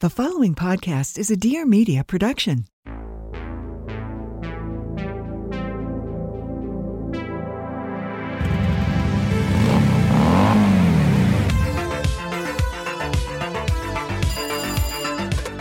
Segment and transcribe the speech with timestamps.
[0.00, 2.64] The following podcast is a Dear Media production.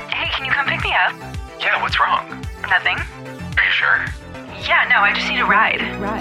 [0.08, 1.14] Hey, can you come pick me up?
[1.60, 2.30] Yeah, what's wrong?
[2.70, 2.98] Nothing.
[3.58, 4.06] Are you sure?
[4.66, 5.82] Yeah, no, I just need a ride.
[5.82, 6.20] Oh my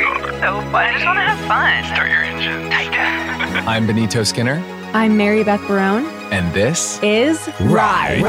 [0.00, 0.40] god.
[0.40, 0.74] So fun.
[0.74, 1.84] I just want to have fun.
[1.94, 2.74] Start your engines.
[3.68, 4.56] I'm Benito Skinner,
[4.92, 6.13] I'm Mary Beth Barone.
[6.34, 8.20] And this Is Ride.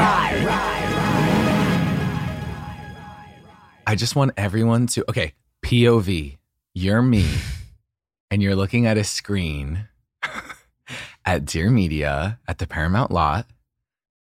[3.84, 5.32] I just want everyone to okay,
[5.64, 6.36] POV.
[6.72, 7.28] You're me,
[8.30, 9.88] and you're looking at a screen
[11.26, 13.48] at Dear Media at the Paramount lot.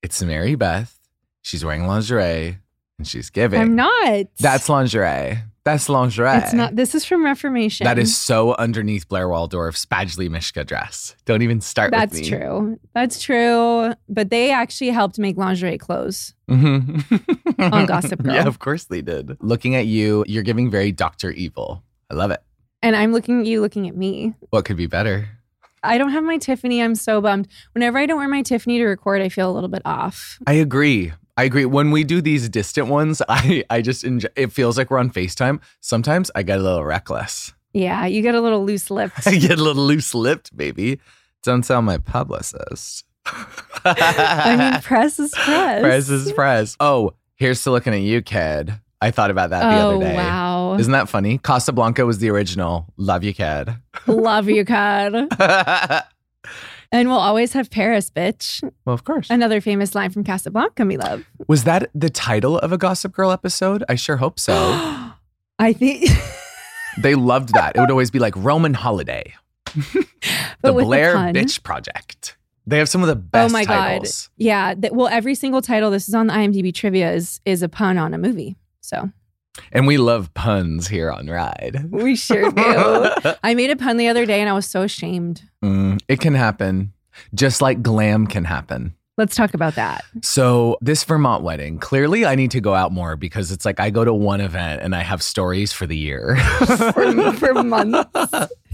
[0.03, 0.99] It's Mary Beth.
[1.43, 2.59] She's wearing lingerie
[2.99, 3.61] and she's giving.
[3.61, 4.27] I'm not.
[4.41, 5.39] That's lingerie.
[5.69, 6.39] That's lingerie.
[6.39, 6.77] It's not.
[6.77, 7.85] This is from Reformation.
[7.85, 11.15] That is so underneath Blair Waldorf's Badgley Mischka dress.
[11.27, 12.29] Don't even start That's with me.
[12.31, 12.81] true.
[12.95, 13.93] That's true.
[14.09, 16.35] But they actually helped make lingerie clothes.
[16.51, 17.63] Mm-hmm.
[17.63, 18.35] On Gossip Girl.
[18.35, 19.37] Yeah, of course they did.
[19.41, 21.31] Looking at you, you're giving very Dr.
[21.31, 21.83] Evil.
[22.11, 22.41] I love it.
[22.83, 24.35] And I'm looking at you looking at me.
[24.51, 25.29] What could be better?
[25.83, 26.83] I don't have my Tiffany.
[26.83, 27.49] I'm so bummed.
[27.73, 30.39] Whenever I don't wear my Tiffany to record, I feel a little bit off.
[30.47, 31.13] I agree.
[31.39, 31.65] I agree.
[31.67, 35.11] When we do these distant ones, I, I just enjoy it feels like we're on
[35.11, 35.61] FaceTime.
[35.81, 37.53] Sometimes I get a little reckless.
[37.73, 39.25] Yeah, you get a little loose lipped.
[39.27, 40.99] I get a little loose lipped, baby.
[41.45, 43.05] Don't tell my publicist.
[43.25, 45.81] I mean, press is press.
[45.81, 46.77] press is press.
[46.81, 48.75] Oh, here's to looking at you, kid.
[49.01, 50.17] I thought about that the oh, other day.
[50.17, 50.77] wow.
[50.77, 51.39] Isn't that funny?
[51.39, 52.87] Casablanca was the original.
[52.97, 53.77] Love you, kid.
[54.09, 55.29] Love you, God.
[56.91, 58.63] And we'll always have Paris, bitch.
[58.85, 59.29] Well, of course.
[59.31, 61.25] Another famous line from Casablanca, we love.
[61.47, 63.85] Was that the title of a Gossip Girl episode?
[63.89, 64.55] I sure hope so.
[65.59, 66.09] I think.
[66.99, 67.77] they loved that.
[67.77, 69.35] It would always be like Roman Holiday,
[70.63, 71.15] the Blair.
[71.15, 72.37] Bitch Project.
[72.67, 74.29] They have some of the oh best oh my titles.
[74.29, 74.33] god!
[74.37, 74.75] Yeah.
[74.93, 78.15] well, every single title this is on the IMDb trivia is is a pun on
[78.15, 78.57] a movie.
[78.83, 79.11] So
[79.73, 81.87] And we love puns here on Ride.
[81.91, 83.11] we sure do.
[83.43, 85.43] I made a pun the other day and I was so ashamed.
[85.65, 86.93] Mm, it can happen,
[87.35, 88.95] just like glam can happen.
[89.17, 90.05] Let's talk about that.
[90.23, 93.91] So, this Vermont wedding, clearly I need to go out more because it's like I
[93.91, 96.37] go to one event and I have stories for the year.
[96.65, 98.09] For, for months.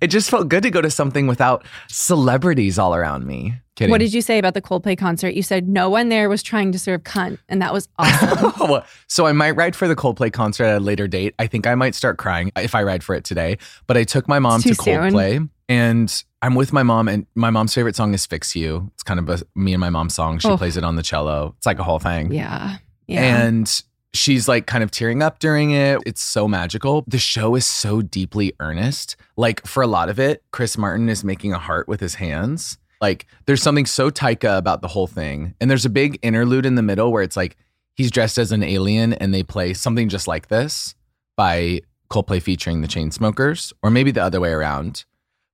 [0.00, 3.54] it just felt good to go to something without celebrities all around me.
[3.74, 3.90] Kidding.
[3.90, 5.30] What did you say about the Coldplay concert?
[5.34, 8.82] You said no one there was trying to serve cunt, and that was awesome.
[9.06, 11.34] so I might ride for the Coldplay concert at a later date.
[11.38, 13.56] I think I might start crying if I ride for it today.
[13.86, 14.84] But I took my mom to soon.
[14.84, 18.90] Coldplay and I'm with my mom and my mom's favorite song is Fix You.
[18.94, 20.38] It's kind of a me and my mom's song.
[20.38, 20.56] She Oh.
[20.58, 21.54] plays it on the cello.
[21.56, 22.32] It's like a whole thing.
[22.32, 22.76] yeah.
[23.08, 23.44] Yeah.
[23.44, 23.82] And
[24.14, 26.00] she's like kind of tearing up during it.
[26.06, 27.04] It's so magical.
[27.06, 29.16] The show is so deeply earnest.
[29.36, 32.78] Like for a lot of it, Chris Martin is making a heart with his hands.
[33.00, 35.54] Like there's something so Taika about the whole thing.
[35.60, 37.56] And there's a big interlude in the middle where it's like
[37.94, 40.94] he's dressed as an alien and they play something just like this
[41.36, 41.80] by
[42.10, 45.06] Coldplay featuring the Chainsmokers, or maybe the other way around.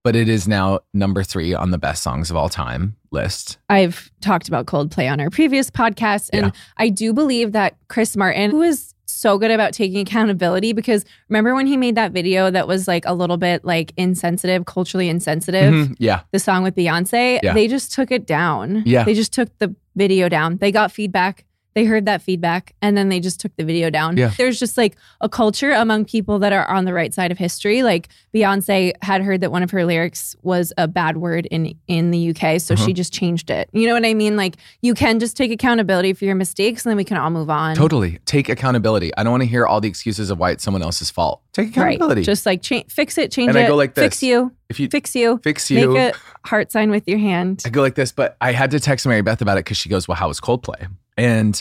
[0.09, 3.59] But it is now number three on the best songs of all time list.
[3.69, 6.51] I've talked about Coldplay on our previous podcast, and Yeah.
[6.79, 11.55] I do believe that Chris Martin, who is so good about taking accountability, because remember
[11.55, 15.75] when he made that video that was like a little bit like insensitive, culturally insensitive,
[15.75, 15.97] Mhm.
[15.99, 16.21] Yeah.
[16.33, 17.53] the song with Beyonce, Yeah.
[17.53, 18.85] they just took it down.
[18.87, 19.05] Yeah.
[19.05, 20.57] They just took the video down.
[20.57, 21.45] They got feedback.
[21.79, 24.17] They heard that feedback and then they just took the video down.
[24.17, 24.33] Yeah.
[24.37, 27.85] There's just like a culture among people that are on the right side of history.
[27.85, 32.11] Like Beyonce had heard that one of her lyrics was a bad word in in
[32.11, 32.85] the UK, so Uh-huh.
[32.85, 33.71] she just changed it.
[33.73, 34.37] You know what I mean?
[34.37, 37.49] Like you can just take accountability for your mistakes and then we can all move
[37.49, 37.77] on.
[37.77, 38.19] Totally.
[38.25, 39.13] Take accountability.
[39.17, 41.43] I don't want to hear all the excuses of why it's someone else's fault.
[41.59, 42.21] Take accountability.
[42.21, 42.25] Right.
[42.27, 43.65] Just like cha- fix it, change And it.
[43.65, 44.05] I go like this.
[44.05, 44.53] Fix you.
[44.69, 45.39] if you Fix you.
[45.43, 47.63] fix you, Make a heart sign with your hand.
[47.65, 49.89] I go like this, but I had to text Mary Beth about it because she
[49.89, 50.87] goes, Well, how was Coldplay?
[51.17, 51.61] And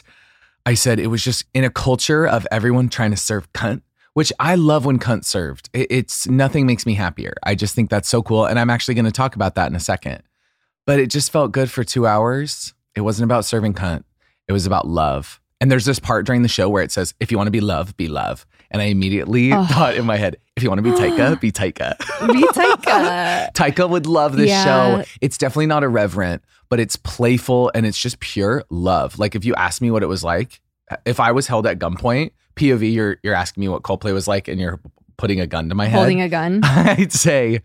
[0.65, 3.81] I said it was just in a culture of everyone trying to serve cunt,
[4.13, 5.69] which I love when cunt served.
[5.73, 7.33] It- it's nothing makes me happier.
[7.43, 8.45] I just think that's so cool.
[8.45, 10.21] And I'm actually going to talk about that in a second.
[10.85, 12.73] But it just felt good for two hours.
[12.95, 14.03] It wasn't about serving cunt,
[14.47, 15.41] it was about love.
[15.59, 17.61] And there's this part during the show where it says, If you want to be
[17.61, 18.45] love, be love.
[18.71, 19.65] And I immediately Oh.
[19.65, 21.97] thought in my head, If you want to be Taika, be Taika.
[22.33, 23.51] Be Taika.
[23.53, 24.63] Taika would love this Yeah.
[24.63, 25.03] show.
[25.21, 29.19] It's definitely not irreverent, but it's playful and it's just pure love.
[29.19, 30.59] Like if you ask me what it was like,
[30.91, 34.27] uh, if I was held at gunpoint, POV, you're you're asking me what Coldplay was
[34.27, 34.79] like, and you're
[35.17, 35.97] putting a gun to my head.
[35.97, 36.61] Holding a gun.
[36.63, 37.61] I'd say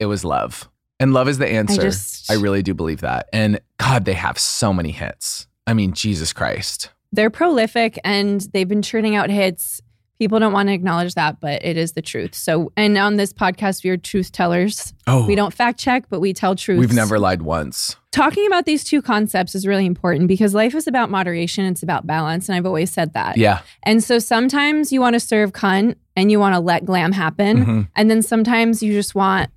[0.00, 0.68] it was love,
[0.98, 1.80] and love is the answer.
[1.80, 3.28] I, just- really do believe that.
[3.32, 5.46] And God, they have so many hits.
[5.66, 6.90] I mean, Jesus Christ.
[7.12, 9.80] they're prolific and they've been churning out hits.
[10.22, 12.32] People don't want to acknowledge that, but it is the truth.
[12.36, 14.94] So, and on this podcast, we are truth tellers.
[15.08, 16.78] Oh, We don't fact check, but we tell truth.
[16.78, 17.96] We've never lied once.
[18.12, 22.06] Talking about these two concepts is really important because life is about moderation, it's about
[22.06, 22.48] balance.
[22.48, 23.36] And I've always said that.
[23.36, 23.62] Yeah.
[23.82, 27.64] And so sometimes you want to serve cunt and you want to let glam happen.
[27.66, 27.88] Mhm.
[27.96, 29.50] And then sometimes you just want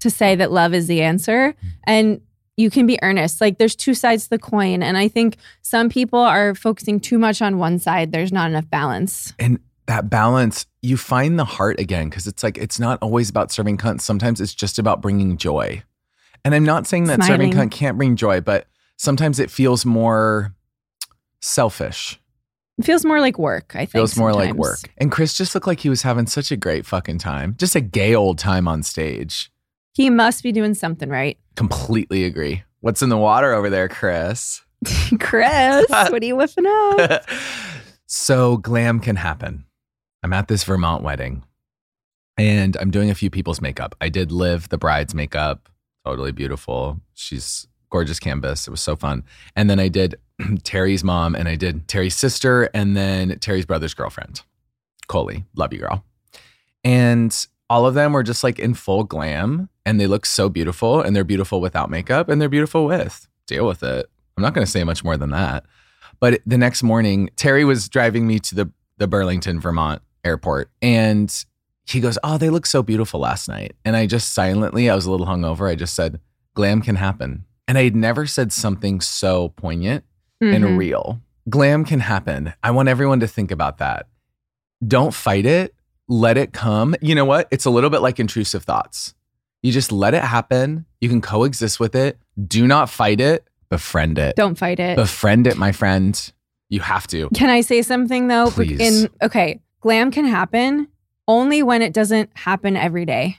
[0.00, 1.54] to say that love is the answer.
[1.84, 2.22] And
[2.56, 3.42] you can be earnest.
[3.42, 4.82] Like there's two sides to the coin.
[4.82, 8.12] And I think some people are focusing too much on one side.
[8.12, 9.34] There's not enough balance.
[9.38, 13.50] And that balance, you find the heart again because it's like it's not always about
[13.50, 14.00] serving cunt.
[14.00, 15.82] Sometimes it's just about bringing joy.
[16.44, 18.66] And I'm not saying that serving cunt can't bring joy, but
[18.96, 20.54] sometimes it feels more
[21.40, 22.20] selfish.
[22.78, 23.92] It feels more like work, I think.
[23.92, 24.78] feels more like work.
[24.98, 27.56] And Chris just looked like he was having such a great fucking time.
[27.58, 29.50] Just a gay old time on stage.
[29.94, 31.38] He must be doing something right.
[31.54, 32.62] Completely agree.
[32.80, 34.62] What's in the water over there, Chris?
[35.20, 37.24] Chris, what are you whiffing up?
[38.06, 39.64] so glam can happen.
[40.26, 41.44] I'm at this Vermont wedding
[42.36, 43.94] and I'm doing a few people's makeup.
[44.00, 45.68] I did live the bride's makeup,
[46.04, 47.00] totally beautiful.
[47.14, 48.66] She's gorgeous canvas.
[48.66, 49.22] It was so fun.
[49.54, 50.16] And then I did
[50.64, 54.42] Terry's mom and I did Terry's sister and then Terry's brother's girlfriend,
[55.06, 55.44] Coley.
[55.54, 56.04] Love you, girl.
[56.82, 61.00] And all of them were just like in full glam and they look so beautiful
[61.00, 63.28] and they're beautiful without makeup and they're beautiful with.
[63.46, 64.10] Deal with it.
[64.36, 65.66] I'm not going to say much more than that.
[66.18, 71.32] But the next morning, Terry was driving me to the, the Burlington, Vermont airport and
[71.86, 73.74] he goes, Oh, they look so beautiful last night.
[73.84, 75.70] And I just silently, I was a little hungover.
[75.70, 76.20] I just said,
[76.54, 77.44] Glam can happen.
[77.68, 80.04] And I had never said something so poignant
[80.42, 80.54] Mhm.
[80.54, 81.20] and real.
[81.48, 82.52] Glam can happen.
[82.62, 84.08] I want everyone to think about that.
[84.86, 85.74] Don't fight it,
[86.08, 86.94] let it come.
[87.00, 87.48] You know what?
[87.50, 89.14] It's a little bit like intrusive thoughts.
[89.62, 90.84] You just let it happen.
[91.00, 92.18] You can coexist with it.
[92.46, 94.36] Do not fight it, befriend it.
[94.36, 94.96] Don't fight it.
[94.96, 96.32] Befriend it, my friend.
[96.68, 97.28] You have to.
[97.30, 98.50] Can I say something though?
[98.50, 98.78] Please.
[98.80, 100.88] In okay, glam can happen
[101.28, 103.38] only when it doesn't happen every day.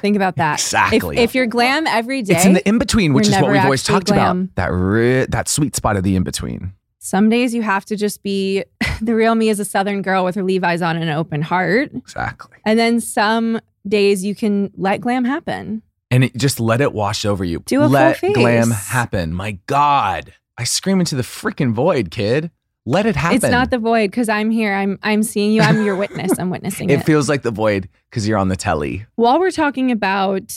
[0.00, 0.54] Think about that.
[0.60, 1.16] Exactly.
[1.16, 3.64] If, if you're glam every day, It's in the in between, which is what we've
[3.64, 4.42] always talked glam.
[4.42, 4.54] about.
[4.56, 6.72] That re- that sweet spot of the in between.
[7.00, 8.64] some days you have to just be
[9.00, 11.90] the real me as a southern girl with her Levi's on and an open heart.
[11.94, 12.58] Exactly.
[12.64, 15.82] And then some days you can let glam happen.
[16.12, 17.60] And it, just let it wash over you.
[17.66, 18.34] Do a full let face.
[18.36, 19.32] glam happen.
[19.32, 20.32] My God.
[20.58, 22.50] I scream into the freaking void, kid.
[22.84, 23.36] Let it happen.
[23.36, 24.74] It's not the void because I'm here.
[24.74, 25.60] I'm I'm seeing you.
[25.62, 26.38] I'm your witness.
[26.38, 27.06] I'm witnessing It it.
[27.06, 29.06] feels like the void because you're on the telly.
[29.14, 30.52] While we're talking about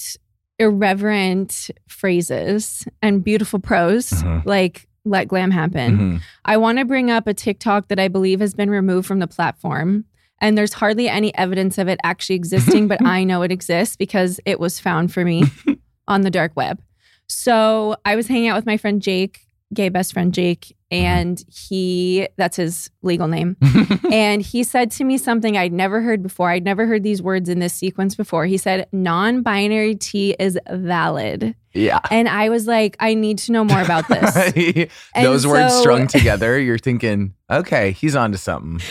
[0.57, 4.45] irreverent phrases and beautiful prose, Mhm.
[4.45, 6.21] like let glam happen, Mhm.
[6.45, 9.27] I want to bring up a TikTok that I believe has been removed from the
[9.27, 10.05] platform.
[10.41, 14.39] And there's hardly any evidence of it actually existing, but I know it exists because
[14.45, 15.43] it was found for me
[16.07, 16.81] on the dark web.
[17.27, 21.03] So I was hanging out with my friend Jake, gay best friend Jake, mm-hmm.
[21.03, 23.57] and he, that's his legal name.
[24.11, 26.49] and he said to me something I'd never heard before.
[26.49, 28.45] I'd never heard these words in this sequence before.
[28.45, 31.55] He said, non binary T is valid.
[31.73, 31.99] yeah.
[32.11, 34.89] And I was like, I need to know more about this.
[35.15, 38.81] Those words so- strung together, you're thinking, okay, he's onto something.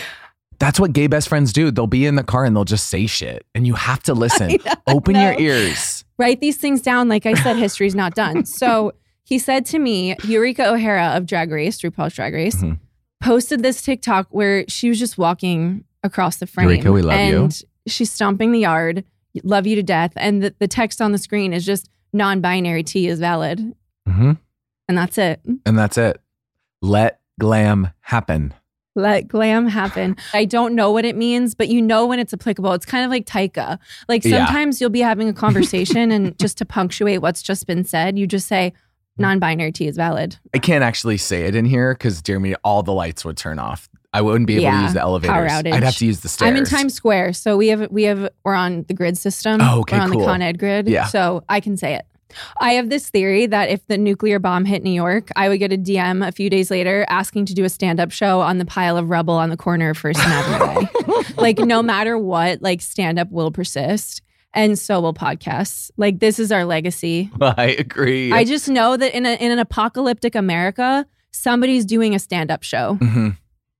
[0.57, 1.69] That's what gay best friends do.
[1.69, 4.55] They'll be in the car and they'll just say shit, and you have to listen.
[4.87, 6.05] Open your ears.
[6.17, 7.09] write these things down.
[7.09, 8.45] Like I said, history's not done.
[8.45, 8.93] So
[9.25, 12.79] he said to me, Eureka O'Hara of Drag Race, RuPaul's Drag Race, Mhm.
[13.21, 16.69] posted this TikTok where she was just walking across the frame.
[16.69, 17.43] Eureka, we love you.
[17.43, 19.03] and she's stomping the yard.
[19.43, 20.13] Love you to death.
[20.15, 23.75] And the, the text on the screen is just non binary T is valid.
[24.07, 24.31] hmm
[24.87, 25.41] And that's it.
[25.65, 26.21] And that's it.
[26.81, 28.53] Let glam happen.
[28.97, 30.15] Let glam happen.
[30.33, 32.71] I don't know what it means, but you know when it's applicable.
[32.73, 33.77] It's kind of like Taika.
[34.07, 34.45] Like Yeah.
[34.45, 38.25] sometimes you'll be having a conversation and just to punctuate what's just been said, you
[38.27, 38.71] just say
[39.17, 40.37] non binary T is valid.
[40.53, 43.59] I can't actually say it in here because, dear me, all the lights would turn
[43.59, 43.89] off.
[44.13, 45.51] I wouldn't be able to use the elevators.
[45.51, 46.49] I'd have to use the stairs.
[46.49, 49.59] I'm in Times Square, so we have we have we're on the grid system.
[49.61, 50.21] Oh, okay, we're on cool.
[50.21, 50.87] the Con Ed grid.
[50.87, 51.05] Yeah.
[51.05, 52.05] So I can say it.
[52.59, 55.71] I have this theory that if the nuclear bomb hit New York, I would get
[55.71, 58.97] a DM a few days later asking to do a stand-up show on the pile
[58.97, 60.87] of rubble on the corner of First and Avenue.
[61.37, 64.21] Like no matter what, like stand-up will persist.
[64.55, 65.91] And so will podcasts.
[65.97, 67.29] Like this is our legacy.
[67.41, 68.31] I agree.
[68.31, 72.95] I just know that in a, in an apocalyptic America, somebody's doing a stand-up show.
[73.01, 73.37] Mhm.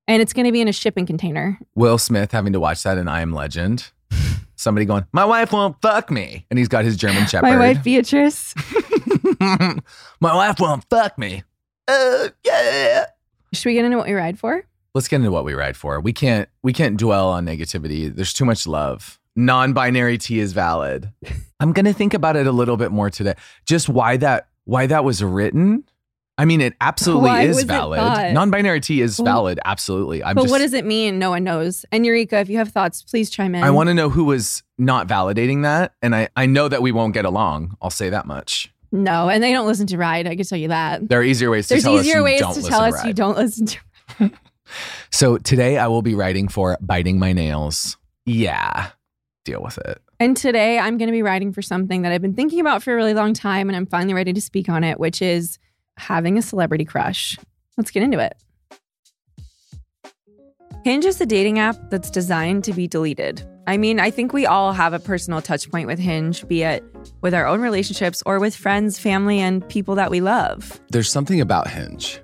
[0.08, 1.58] And it's gonna be in a shipping container.
[1.74, 3.92] Will Smith having to watch that in I Am Legend.
[4.58, 7.48] Somebody going, my wife won't fuck me, and he's got his German Shepherd.
[7.48, 8.54] My wife Beatrice.
[9.40, 9.80] my
[10.22, 11.44] wife won't fuck me.
[11.88, 13.06] Uh, yeah.
[13.54, 14.66] Should we get into what we ride for?
[14.94, 16.00] Let's get into what we ride for.
[16.00, 18.14] We can't we can't dwell on negativity.
[18.14, 19.20] There's too much love.
[19.36, 21.12] Non-binary T is valid.
[21.60, 23.36] I'm gonna think about it a little bit more today.
[23.66, 25.84] Just why that why that was written
[26.38, 28.34] I mean, it absolutely Why is valid.
[28.34, 29.60] Non-binary T is valid.
[29.64, 30.22] Absolutely.
[30.24, 30.52] I'm but just.
[30.52, 31.18] what does it mean?
[31.18, 31.86] No one knows.
[31.92, 33.64] And Eureka, if you have thoughts, please chime in.
[33.64, 36.92] I want to know who was not validating that, and I I know that we
[36.92, 37.78] won't get along.
[37.82, 38.72] I'll say that much.
[38.92, 40.28] No, and they don't listen to Ride.
[40.28, 41.08] I can tell you that.
[41.08, 42.92] There are easier ways to There's tell easier us you ways don't to listen tell
[42.92, 44.32] to us you don't listen to.
[45.12, 47.98] So today I will be writing for biting my nails.
[48.26, 48.90] Yeah,
[49.46, 50.02] deal with it.
[50.20, 52.92] And today I'm going to be writing for something that I've been thinking about for
[52.92, 55.58] a really long time, and I'm finally ready to speak on it, which is
[55.98, 57.38] having a celebrity crush.
[57.78, 58.36] Let's get into it.
[60.84, 63.44] Hinge is a dating app that's designed to be deleted.
[63.66, 66.84] I mean, I think we all have a personal touch point with Hinge, be it
[67.22, 70.80] with our own relationships or with friends, family, and people that we love.
[70.92, 72.20] There's something about Hinge.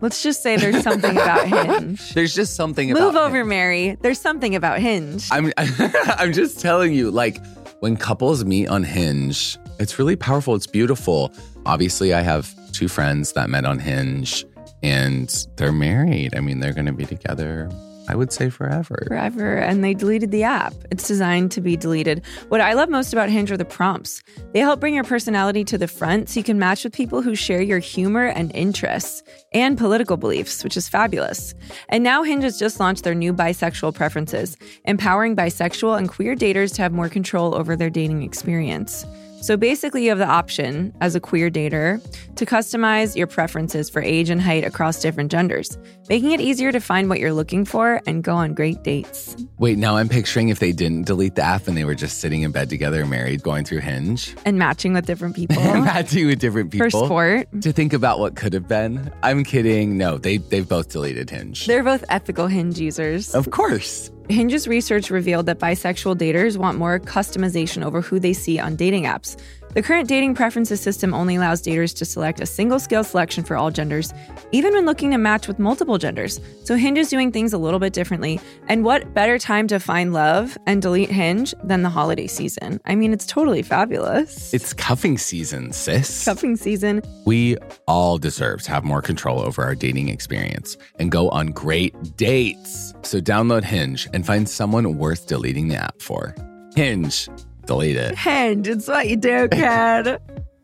[0.00, 1.46] Let's just say there's something about
[1.78, 2.12] Hinge.
[2.14, 3.48] There's just something Move about Move over, Hinge.
[3.48, 3.96] Mary.
[4.00, 5.26] There's something about Hinge.
[5.30, 7.38] I'm I'm just telling you, like
[7.80, 10.54] when couples meet on Hinge, it's really powerful.
[10.54, 11.32] It's beautiful.
[11.66, 14.44] Obviously, I have two friends that met on Hinge
[14.82, 16.36] and they're married.
[16.36, 17.68] I mean, they're gonna be together,
[18.08, 19.04] I would say forever.
[19.06, 20.72] forever and they deleted the app.
[20.90, 22.24] It's designed to be deleted.
[22.48, 24.22] What I love most about Hinge are the prompts.
[24.54, 27.34] They help bring your personality to the front so you can match with people who
[27.34, 29.22] share your humor and interests
[29.52, 31.54] and political beliefs, which is fabulous.
[31.90, 36.74] And now Hinge has just launched their new bisexual preferences, empowering bisexual and queer daters
[36.76, 39.04] to have more control over their dating experience.
[39.40, 42.00] So basically, you have the option as a queer dater
[42.34, 45.78] to customize your preferences for age and height across different genders,
[46.08, 49.36] making it easier to find what you're looking for and go on great dates.
[49.58, 52.42] Wait, now I'm picturing if they didn't delete the app and they were just sitting
[52.42, 56.72] in bed together, married, going through Hinge, And matching with different people matching with different
[56.72, 56.90] people.
[56.90, 57.62] for sport.
[57.62, 59.10] To think about what could have been.
[59.22, 59.96] I'm kidding.
[59.96, 61.66] No, they they've both deleted Hinge.
[61.66, 63.34] They're both ethical Hinge users.
[63.34, 64.10] of course.
[64.28, 69.04] Hinge's research revealed that bisexual daters want more customization over who they see on dating
[69.04, 69.40] apps.
[69.74, 73.54] The current dating preferences system only allows daters to select a single scale selection for
[73.54, 74.14] all genders,
[74.50, 76.40] even when looking to match with multiple genders.
[76.64, 78.40] So Hinge is doing things a little bit differently.
[78.68, 82.80] And what better time to find love and delete Hinge than the holiday season?
[82.86, 84.54] I mean, it's totally fabulous.
[84.54, 86.24] It's cuffing season, sis.
[86.24, 87.02] cuffing season.
[87.26, 92.16] We all deserve to have more control over our dating experience and go on great
[92.16, 92.94] dates.
[93.02, 96.34] So download Hinge and find someone worth deleting the app for.
[96.74, 97.28] Hinge,
[97.68, 98.18] delete it.
[98.18, 100.18] Hinge, it's what you do, kid.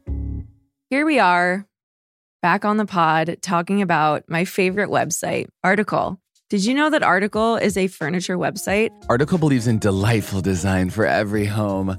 [0.91, 1.67] Here we are,
[2.43, 6.21] back on the pod, talking about my favorite website, Article.
[6.55, 8.91] Did you know that Article is a furniture website?
[9.09, 11.99] Article believes in delightful design for every home.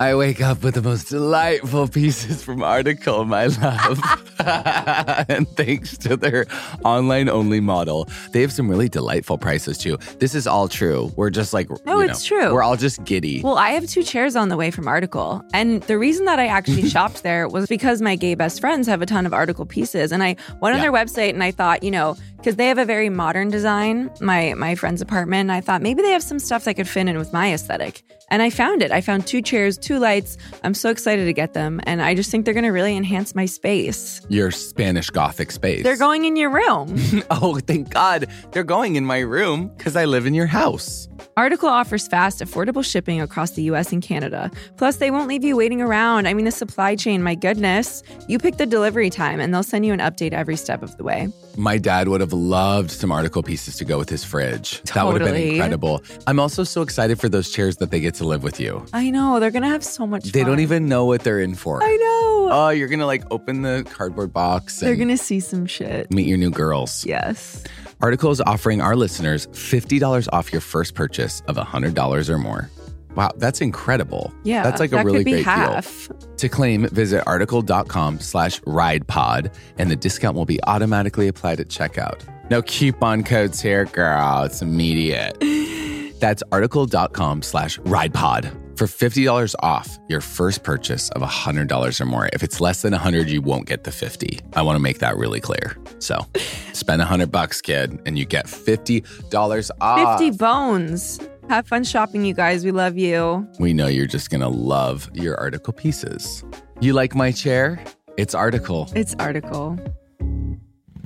[0.00, 4.00] I wake up with the most delightful pieces from Article, my love.
[5.28, 6.46] and thanks to their
[6.84, 9.96] online only model, they have some really delightful prices too.
[10.18, 11.12] This is all true.
[11.14, 12.52] We're just like, No, you it's know, true.
[12.52, 13.42] We're all just giddy.
[13.44, 15.40] Well, I have two chairs on the way from Article.
[15.54, 19.02] And the reason that I actually shopped there was because my gay best friends have
[19.02, 20.10] a ton of Article pieces.
[20.10, 20.90] And I went on Yeah.
[20.90, 23.83] their website and I thought, you know, because they have a very modern design,
[24.20, 27.18] my my friend's apartment, I thought maybe they have some stuff that could fit in
[27.18, 28.02] with my aesthetic.
[28.34, 28.90] And I found it.
[28.90, 30.36] I found two chairs, two lights.
[30.64, 31.80] I'm so excited to get them.
[31.84, 34.20] And I just think they're gonna really enhance my space.
[34.28, 35.84] Your Spanish Gothic space.
[35.84, 36.96] They're going in your room.
[37.30, 38.26] oh, thank God.
[38.50, 41.08] They're going in my room because I live in your house.
[41.36, 44.50] Article offers fast, affordable shipping across the US and Canada.
[44.76, 46.26] Plus, they won't leave you waiting around.
[46.26, 48.02] I mean, the supply chain, my goodness.
[48.28, 51.04] You pick the delivery time and they'll send you an update every step of the
[51.04, 51.28] way.
[51.56, 54.82] My dad would have loved some article pieces to go with his fridge.
[54.94, 56.02] That would have been incredible.
[56.26, 58.84] I'm also so excited for those chairs that they get to live with you.
[58.92, 60.50] I know, they're gonna have so much They fun.
[60.50, 61.82] don't even know what they're in for.
[61.82, 62.48] I know.
[62.50, 66.10] Oh, you're gonna like open the cardboard box and they're gonna see some shit.
[66.12, 67.04] meet your new girls.
[67.06, 67.62] Yes.
[68.00, 72.70] Article is offering our listeners $50 off your first purchase of $100 or more.
[73.14, 74.34] Wow, that's incredible.
[74.42, 74.64] Yeah.
[74.64, 76.08] That's like a that really great half.
[76.08, 76.18] deal.
[76.38, 82.20] To claim, visit article.com slash ridepod and the discount will be automatically applied at checkout.
[82.50, 84.42] No coupon codes here, girl.
[84.42, 85.36] It's immediate.
[86.18, 92.28] That's article.com slash ridepod for $50 off your first purchase of $100 or more.
[92.32, 94.40] If it's less than 100, you won't get the 50.
[94.54, 95.76] I want to make that really clear.
[95.98, 96.26] So
[96.72, 100.18] spend 100 bucks, kid, and you get $50 off.
[100.20, 101.20] 50 bones.
[101.50, 102.64] Have fun shopping, you guys.
[102.64, 103.46] We love you.
[103.58, 106.42] We know you're just going to love your article pieces.
[106.80, 107.84] You like my chair?
[108.16, 108.90] It's article.
[108.96, 109.78] It's article.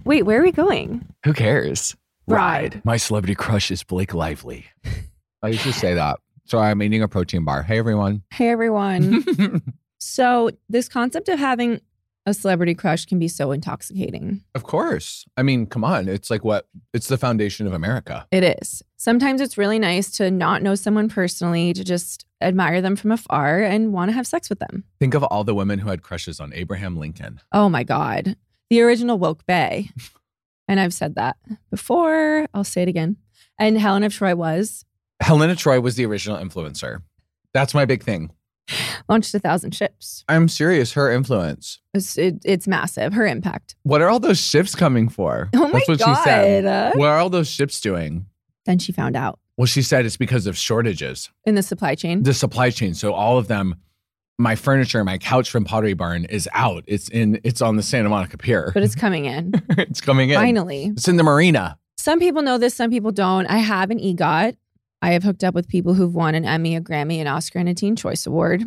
[0.04, 1.04] Wait, where are we going?
[1.24, 1.96] Who cares?
[2.28, 2.82] Ride.
[2.84, 4.66] My celebrity crush is Blake Lively.
[5.42, 6.18] I used to say that.
[6.44, 7.62] So I'm eating a protein bar.
[7.62, 8.22] Hey, everyone.
[8.32, 9.62] Hey, everyone.
[9.98, 11.80] so, this concept of having
[12.26, 14.42] a celebrity crush can be so intoxicating.
[14.54, 15.24] of course.
[15.36, 16.08] I mean, come on.
[16.08, 16.66] It's like what?
[16.92, 18.26] It's the foundation of America.
[18.30, 18.82] It is.
[18.96, 23.60] Sometimes it's really nice to not know someone personally, to just admire them from afar
[23.62, 24.84] and want to have sex with them.
[25.00, 27.40] Think of all the women who had crushes on Abraham Lincoln.
[27.52, 28.36] Oh my God.
[28.70, 29.90] the original woke bay.
[30.68, 31.36] And I've said that
[31.70, 32.46] before.
[32.54, 33.16] I'll say it again.
[33.58, 34.84] And Helen of Troy was
[35.20, 37.02] Helena Troy was the original influencer.
[37.54, 38.30] That's my big thing.
[39.08, 40.24] launched a thousand ships.
[40.28, 40.92] I'm serious.
[40.92, 41.80] Her influence.
[41.94, 43.14] It's, it, it's massive.
[43.14, 43.74] Her impact.
[43.82, 45.48] What are all those ships coming for?
[45.56, 46.16] Oh my That's what god!
[46.18, 46.94] she said.
[46.96, 48.26] What are all those ships doing?
[48.66, 52.22] Then she found out Well, she said it's because of shortages, in the supply chain.
[52.22, 52.92] the supply chain.
[52.94, 53.74] So all of them,
[54.38, 56.84] my furniture, my couch from Pottery Barn is out.
[56.86, 57.40] It's in.
[57.44, 58.70] It's on the Santa Monica Pier.
[58.72, 60.36] but it's coming in it's coming in.
[60.36, 60.86] finally.
[60.86, 61.78] It's in the marina.
[61.96, 63.46] Some people know this, some people don't.
[63.46, 64.56] I have an EGOT.
[65.02, 67.68] I have hooked up with people who've won an Emmy, a Grammy, an Oscar, and
[67.68, 68.62] a Teen Choice Award.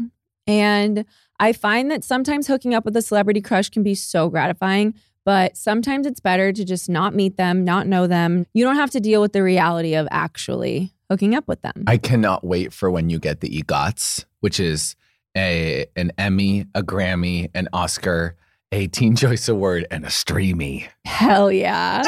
[0.48, 1.06] And
[1.40, 4.94] I find that sometimes hooking up with a celebrity crush can be so gratifying,
[5.26, 8.46] but sometimes it's better to just not meet them, not know them.
[8.54, 11.84] You don't have to deal with the reality of actually hooking up with them.
[11.88, 14.96] I cannot wait for when you get the EGOTs, which is
[15.36, 18.36] a an Emmy, a Grammy, an Oscar,
[18.72, 20.88] a Teen Choice Award, and a Streamy.
[21.06, 22.04] Hell yeah.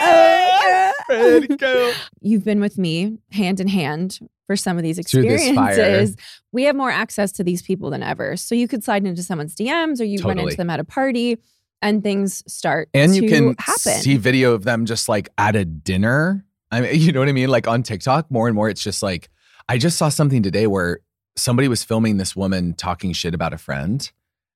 [0.00, 0.92] yeah.
[1.08, 1.94] Ready to.
[2.20, 5.68] You've been with me hand in hand for some of these Through this fire.
[5.70, 6.16] experiences.
[6.52, 8.36] We have more access to these people than ever.
[8.36, 11.38] So you could slide into someone's DMs or you run into them at a party
[11.82, 14.02] and things start And you can happen.
[14.02, 16.44] see video of them just like at a dinner.
[16.70, 17.48] I mean, you know what I mean?
[17.48, 19.28] Like on TikTok, more and more, it's just like
[19.68, 21.00] I just saw something today where
[21.36, 24.10] somebody was filming this woman talking shit about a friend.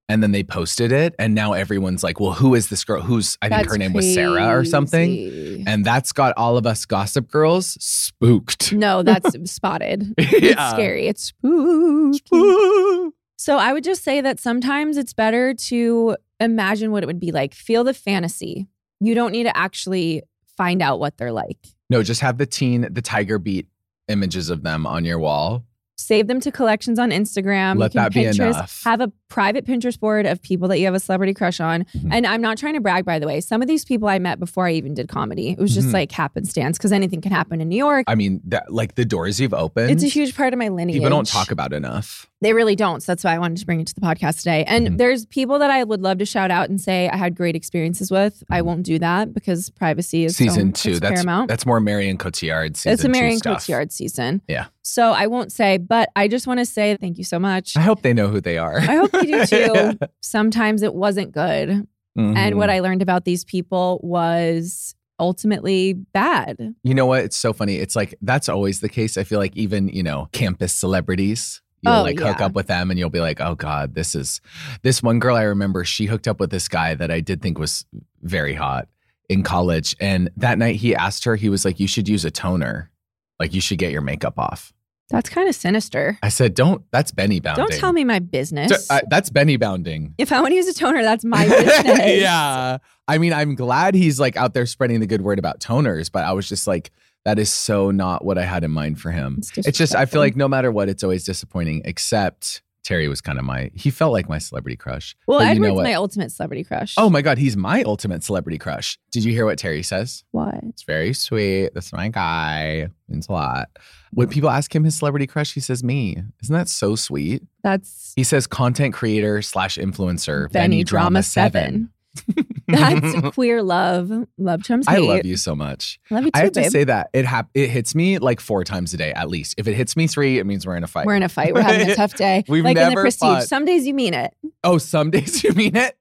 [0.07, 3.01] And then they posted it, and now everyone's like, "Well, who is this girl?
[3.01, 6.67] Who's I think her That's name was Sarah or something." And that's got all of
[6.67, 8.71] us gossip girls spooked.
[8.75, 10.13] No, that's spotted.
[10.19, 11.07] It's scary.
[11.07, 13.11] It's spooky.
[13.39, 17.33] So I would just say that sometimes it's better to imagine what it would be
[17.33, 17.55] like.
[17.55, 18.69] Feel the fantasy.
[19.01, 20.23] You don't need to actually
[20.57, 21.59] find out what they're like.
[21.89, 23.69] No, just have the teen, the tiger beat
[24.09, 25.65] images of them on your wall.
[25.97, 27.79] Save them to collections on Instagram.
[27.79, 28.83] Let You can that be enough.
[28.85, 31.83] Have a private Pinterest board of people that you have a celebrity crush on.
[31.97, 32.09] Mhm.
[32.13, 33.41] And I'm not trying to brag, by the way.
[33.41, 35.49] Some of these people I met before I even did comedy.
[35.51, 35.93] It was just Mhm.
[35.95, 38.05] like happenstance because anything can happen in New York.
[38.07, 39.91] I mean, that like the doors you've opened.
[39.91, 40.99] It's a huge part of my lineage.
[40.99, 42.29] People don't talk about enough.
[42.43, 43.03] They really don't.
[43.03, 44.65] So that's why I wanted to bring it to the podcast today.
[44.69, 44.99] And Mhm.
[44.99, 48.11] there's people that I would love to shout out and say I had great experiences
[48.11, 48.45] with.
[48.51, 50.91] I won't do that because privacy is so- season two.
[50.91, 51.49] it's That's paramount.
[51.49, 52.93] that's more Marion Cotillard season.
[52.93, 53.41] it's a Marion.
[53.41, 54.43] Cotillard season.
[54.47, 54.67] Yeah.
[54.83, 57.75] So I won't say, but I just want to say thank you so much.
[57.79, 58.77] I hope they know who they are.
[58.79, 59.99] I hope do too.
[60.21, 61.71] Sometimes it wasn't good.
[62.17, 62.55] And Mhm.
[62.57, 66.75] what I learned about these people was ultimately bad.
[66.83, 67.25] you know what?
[67.25, 67.77] It's so funny.
[67.77, 69.17] It's like that's always the case.
[69.17, 71.61] I feel like even you know campus celebrities.
[71.83, 74.41] You'll Oh, like hook up with them and you'll be like, oh God, this is
[74.83, 77.59] this one girl I remember, she hooked up with this guy that I did think
[77.59, 77.85] was
[78.23, 78.89] very hot
[79.29, 79.95] in college.
[80.01, 82.91] And that night he asked her, he was like, You should use a toner.
[83.39, 84.73] Like you should get your makeup off.
[85.11, 86.19] That's kind of sinister.
[86.23, 87.67] I said, Don't that's Benny bounding.
[87.67, 88.87] Don't tell me my business.
[88.87, 90.15] So, uh, that's Benny bounding.
[90.19, 92.21] if I want to use a toner, that's my business.
[92.21, 92.79] yeah.
[93.07, 96.25] I mean, I'm glad he's like out there spreading the good word about toners, but
[96.25, 96.91] I was just like,
[97.27, 99.37] that is so not what I had in mind for him.
[99.39, 103.21] It's It's just, I feel like no matter what, it's always disappointing, except Terry was
[103.23, 105.17] kind of my, he felt like my celebrity crush.
[105.27, 106.95] Well, But Edward's my ultimate celebrity crush.
[106.99, 108.99] Oh my God, he's my ultimate celebrity crush.
[109.11, 110.23] Did you hear what Terry says?
[110.33, 110.55] what?
[110.65, 111.71] It's very sweet.
[111.73, 112.89] That's my guy.
[113.09, 113.69] Means a lot.
[114.13, 116.17] When people ask him his celebrity crush, he says me.
[116.43, 117.43] Isn't that so sweet?
[117.63, 121.91] That's He says content creator slash influencer, Benny Drama Seven.
[122.69, 124.11] That's queer love.
[124.39, 125.99] Love chums I love you so much.
[126.11, 126.65] Love you too, I have babe.
[126.65, 129.55] to say that it hap- it hits me like four times a day at least.
[129.59, 131.07] If it hits me three, it means we're in a fight.
[131.07, 131.55] We're in a fight.
[131.55, 132.45] We're having a tough day.
[132.49, 133.21] We've like in the never prestige.
[133.21, 133.43] fought.
[133.45, 134.35] Some days you mean it.
[134.63, 135.97] oh, some days you mean it.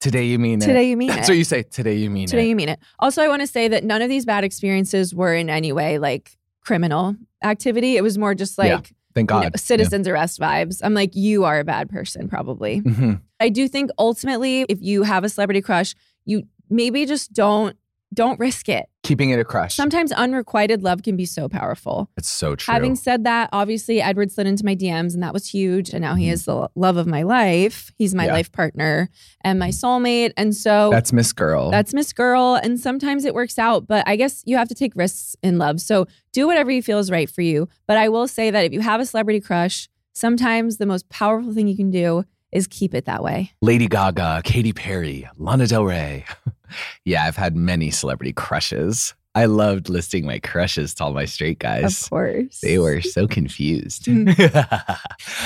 [0.00, 0.66] Today you mean it.
[0.66, 1.32] Today you mean That's it.
[1.32, 1.62] what you say.
[1.62, 2.42] Today you mean Today it.
[2.42, 2.78] Today you mean it.
[2.98, 5.98] Also, I want to say that none of these bad experiences were in any way
[5.98, 7.96] like criminal activity.
[7.96, 8.80] It was more just like Yeah,
[9.14, 9.42] Thank you God.
[9.44, 10.80] know, citizens arrest vibes.
[10.84, 12.82] I'm like, you are a bad person, probably.
[12.84, 12.92] Yeah.
[12.92, 13.20] Mhm.
[13.40, 15.94] I do think ultimately, if you have a celebrity crush,
[16.26, 17.76] you maybe just don't
[18.14, 18.86] don't risk it.
[19.02, 19.74] Keeping it a crush.
[19.74, 22.08] Sometimes unrequited love can be so powerful.
[22.16, 22.72] it's so true.
[22.72, 25.90] Having said that, obviously Edward slid into my DMs and that was huge.
[25.90, 26.32] And now he Mhm.
[26.32, 27.92] is the love of my life.
[27.98, 28.32] He's my Yeah.
[28.34, 29.10] life partner
[29.42, 30.32] and my soulmate.
[30.36, 31.70] And so That's Miss Girl.
[31.72, 32.54] that's Miss Girl.
[32.62, 35.80] And sometimes it works out, but I guess you have to take risks in love.
[35.80, 37.68] So do whatever you feel is right for you.
[37.88, 41.52] But I will say that if you have a celebrity crush, sometimes the most powerful
[41.52, 42.24] thing you can do
[42.56, 43.52] is keep it that way.
[43.62, 46.24] Lady Gaga, Katy Perry, Lana Del Rey.
[47.04, 49.14] yeah, I've had many celebrity crushes.
[49.34, 52.04] I loved listing my crushes to all my straight guys.
[52.04, 52.60] Of course.
[52.62, 54.08] They were so confused.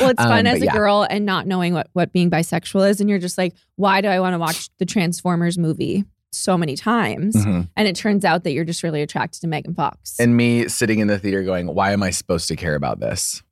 [0.01, 0.73] Well, it's fun Um, as a yeah.
[0.73, 3.01] girl and not knowing what, what being bisexual is.
[3.01, 6.77] And you're just like, why do I want to watch the Transformers movie so many
[6.77, 7.35] times?
[7.35, 7.69] Mhm.
[7.77, 10.17] And it turns out that you're just really attracted to Megan Fox.
[10.21, 13.43] And me sitting in the theater going, why am I supposed to care about this?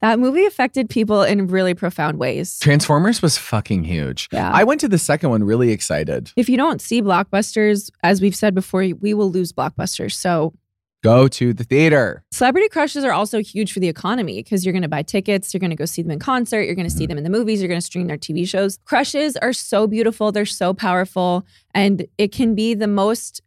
[0.00, 2.58] That movie affected people in really profound ways.
[2.58, 4.28] Transformers was fucking huge.
[4.32, 4.50] Yeah.
[4.52, 6.32] I went to the second one really excited.
[6.36, 10.12] If you don't see blockbusters, as we've said before, we will lose blockbusters.
[10.12, 10.54] So
[11.02, 12.22] Go to the theater.
[12.30, 15.58] Celebrity crushes are also huge for the economy because you're going to buy tickets, you're
[15.58, 17.08] going to go see them in concert, you're going to see mm-hmm.
[17.08, 18.78] them in the movies, you're going to stream their TV shows.
[18.84, 23.40] Crushes are so beautiful, they're so powerful, and it can be the most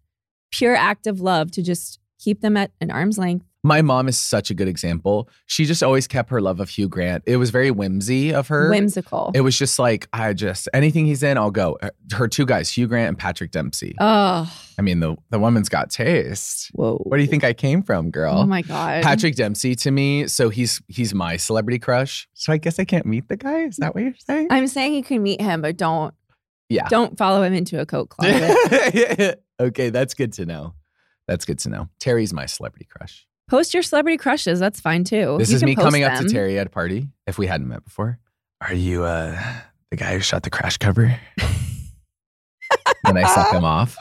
[0.51, 3.45] pure act of love to just keep them at an arm's length.
[3.65, 5.30] My mom is such a good example.
[5.45, 7.23] She just always kept her love of Hugh Grant.
[7.26, 8.69] It was very whimsy of her.
[8.69, 9.32] Whimsical.
[9.34, 11.78] It was just like, I just, anything he's in, I'll go.
[12.12, 13.95] Her two guys, Hugh Grant and Patrick Dempsey.
[13.99, 16.71] oh, I mean, the, the woman's got taste.
[16.73, 16.97] whoa.
[17.04, 18.39] Where do you think I came from, girl?
[18.39, 19.04] Oh my God.
[19.04, 22.28] Patrick Dempsey to me, so he's he's my celebrity crush.
[22.34, 23.60] So I guess I can't meet the guy.
[23.60, 24.47] Is that what you're saying?
[24.49, 26.13] I'm saying you can meet him, but don't
[26.69, 26.88] yeah.
[26.89, 29.43] don't follow him into a coat closet.
[29.60, 30.73] okay, that's good to know.
[31.28, 31.89] That's good to know.
[31.99, 33.28] Terry's my celebrity crush.
[33.49, 34.60] Post your celebrity crushes.
[34.60, 35.36] That's fine too.
[35.38, 36.32] This You is can me post coming up to them.
[36.32, 38.19] Terry at a party if we hadn't met before.
[38.62, 39.38] Are you uh
[39.91, 41.19] the guy who shot the crash cover?
[43.06, 43.97] and I suck him off.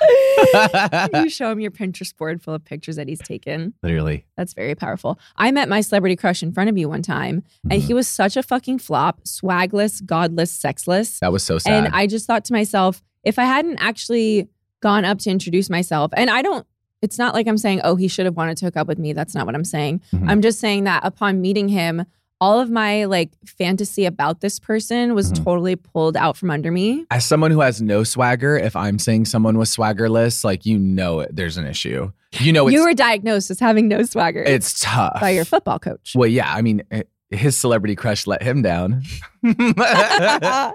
[1.15, 3.75] you show him your Pinterest board full of pictures that he's taken.
[3.83, 4.25] Literally.
[4.37, 5.19] That's very powerful.
[5.37, 8.37] I met my celebrity crush in front of you one time, and he was such
[8.37, 11.19] a fucking flop, swagless, godless, sexless.
[11.21, 11.85] That was so sad.
[11.87, 14.49] And I just thought to myself, if I hadn't actually
[14.81, 16.67] gone up to introduce myself, and I don't,
[17.03, 19.13] it's not like I'm saying, oh, he should have wanted to hook up with me.
[19.13, 20.01] That's not what I'm saying.
[20.15, 20.29] Mhm.
[20.31, 22.05] I'm just saying that upon meeting him,
[22.41, 25.45] all of my like fantasy about this person was Mhm.
[25.45, 27.05] totally pulled out from under me.
[27.11, 31.21] As someone who has no swagger, if I'm saying someone was swaggerless, like you know
[31.21, 32.11] it, there's an issue.
[32.41, 35.21] You know it's you were diagnosed as having no swagger it's tough.
[35.21, 36.15] by your football coach.
[36.17, 39.03] Well, yeah, I mean, eh, his celebrity crush let him down.
[39.45, 40.73] I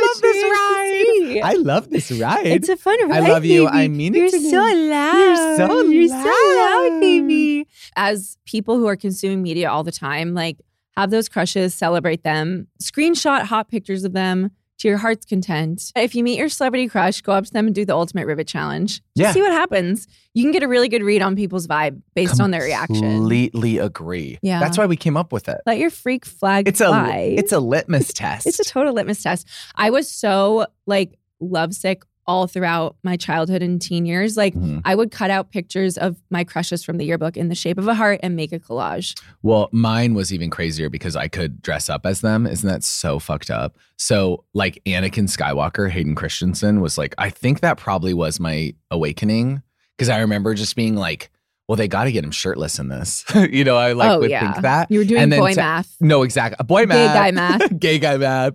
[0.00, 1.40] love this ride.
[1.44, 2.46] I love this ride.
[2.46, 3.22] It's a fun ride.
[3.22, 3.66] I love you.
[3.66, 3.76] baby.
[3.76, 5.16] I mean it You're so loud.
[5.16, 7.00] You're so You're so loud.
[7.00, 7.68] baby.
[7.96, 10.60] As people who are consuming media all the time, like
[10.96, 15.92] have those crushes, celebrate them, screenshot hot pictures of them to your heart's content.
[15.96, 18.46] If you meet your celebrity crush, go up to them and do the ultimate rivet
[18.46, 18.96] challenge.
[18.96, 19.32] Just Yeah.
[19.32, 20.06] see what happens.
[20.34, 23.00] You can get a really good read on people's vibe based on their reaction.
[23.00, 24.38] Completely agree.
[24.42, 24.60] Yeah.
[24.60, 25.58] That's why we came up with it.
[25.66, 28.46] Let your freak flag It's a it's a litmus test.
[28.46, 29.48] It's a total litmus test.
[29.74, 34.36] I was so like lovesick all throughout my childhood and teen years.
[34.36, 34.82] Like Mhm.
[34.84, 37.86] I would cut out pictures of my crushes from the yearbook in the shape of
[37.86, 39.16] a heart and make a collage.
[39.42, 42.46] Well, mine was even crazier because I could dress up as them.
[42.46, 43.76] Isn't that so fucked up?
[43.96, 49.62] So, like Anakin Skywalker, Hayden Christensen was like, I think that probably was my awakening
[49.96, 51.30] because I remember just being like,
[51.68, 53.24] well, they got to get him shirtless in this.
[53.34, 54.90] you know, I like oh would yeah, think that.
[54.90, 55.96] you were doing boy to- math.
[56.00, 56.64] No, exactly.
[56.64, 57.12] Boy Gay math.
[57.12, 57.78] Gay guy math.
[57.80, 58.54] Gay guy math.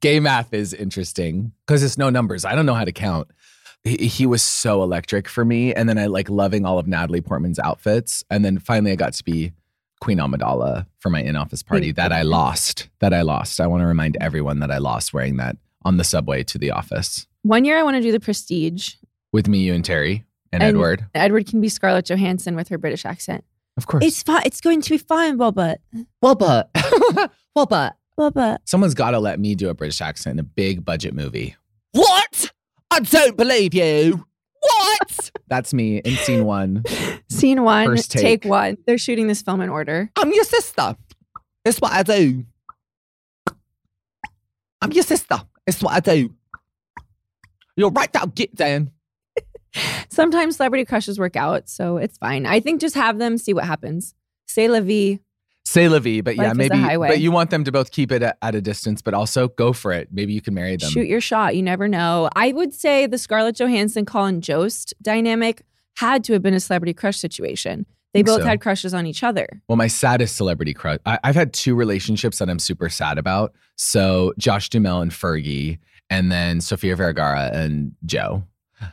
[0.00, 2.44] Gay math is interesting because it's no numbers.
[2.44, 3.28] I don't know how to count.
[3.84, 5.74] He, he was so electric for me.
[5.74, 8.24] And then I like loving all of Natalie Portman's outfits.
[8.30, 9.52] And then finally I got to be
[10.00, 12.88] Queen Amidala for my in office party that I lost.
[13.00, 13.60] That I lost.
[13.60, 16.70] I want to remind everyone that I lost wearing that on the subway to the
[16.72, 18.94] office One year I want to do the Prestige.
[19.32, 20.24] with me, you, and Terry
[20.56, 21.06] and, And- Edward.
[21.14, 23.44] Edward can be Scarlett Johansson with her British accent.
[23.76, 24.04] Of course.
[24.04, 24.42] It's fine.
[24.46, 25.78] It's going to be fine, Robert.
[26.22, 26.70] well, but.
[27.54, 27.92] well.
[28.18, 28.58] Robert.
[28.64, 31.54] Someone's got to let me do a British accent in a big budget movie.
[31.92, 32.50] What?
[32.90, 34.26] I don't believe you.
[34.60, 35.30] What?
[35.48, 36.82] That's me in scene one.
[37.30, 38.42] Scene one, First take.
[38.42, 38.44] take.
[38.50, 38.78] one.
[38.86, 40.10] They're shooting this film in order.
[40.16, 40.96] I'm your sister.
[41.66, 42.46] It's what I do.
[44.80, 45.36] I'm your sister.
[45.66, 46.34] It's what I do.
[47.76, 48.24] You're right now.
[48.26, 48.92] Get down.
[50.08, 52.46] Sometimes celebrity crushes work out, so it's fine.
[52.46, 54.14] I think just have them, see what happens.
[54.46, 55.20] Say la vie.
[55.64, 56.96] Say la vie, but Life yeah, maybe.
[56.96, 59.72] But you want them to both keep it at, at a distance, but also go
[59.72, 60.08] for it.
[60.12, 60.90] Maybe you can marry them.
[60.90, 61.56] Shoot your shot.
[61.56, 62.30] You never know.
[62.36, 65.62] I would say the Scarlett Johansson, Colin Jost dynamic
[65.96, 67.86] had to have been a celebrity crush situation.
[68.14, 68.46] They both so.
[68.46, 69.46] had crushes on each other.
[69.68, 70.98] Well, my saddest celebrity crush.
[71.04, 73.52] I, I've had two relationships that I'm super sad about.
[73.74, 78.44] So Josh Duhamel and Fergie, and then Sofia Vergara and Joe.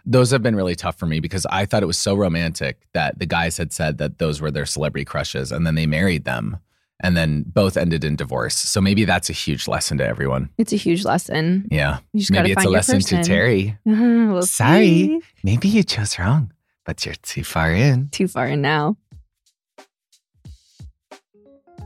[0.06, 3.20] Those have been really tough for me because I thought it was so romantic that
[3.20, 6.58] the guys had said that those were their celebrity crushes, and then they married them,
[7.02, 8.56] and then both ended in divorce.
[8.56, 10.50] So maybe that's a huge lesson to everyone.
[10.58, 11.68] It's a huge lesson.
[11.72, 13.24] Yeah, You just maybe it's a lesson to person.
[13.24, 13.78] Terry.
[13.86, 14.86] We'll Sorry.
[14.88, 15.22] see.
[15.44, 16.54] Maybe you chose wrong,
[16.86, 18.10] but you're too far in.
[18.10, 18.96] Too far in now.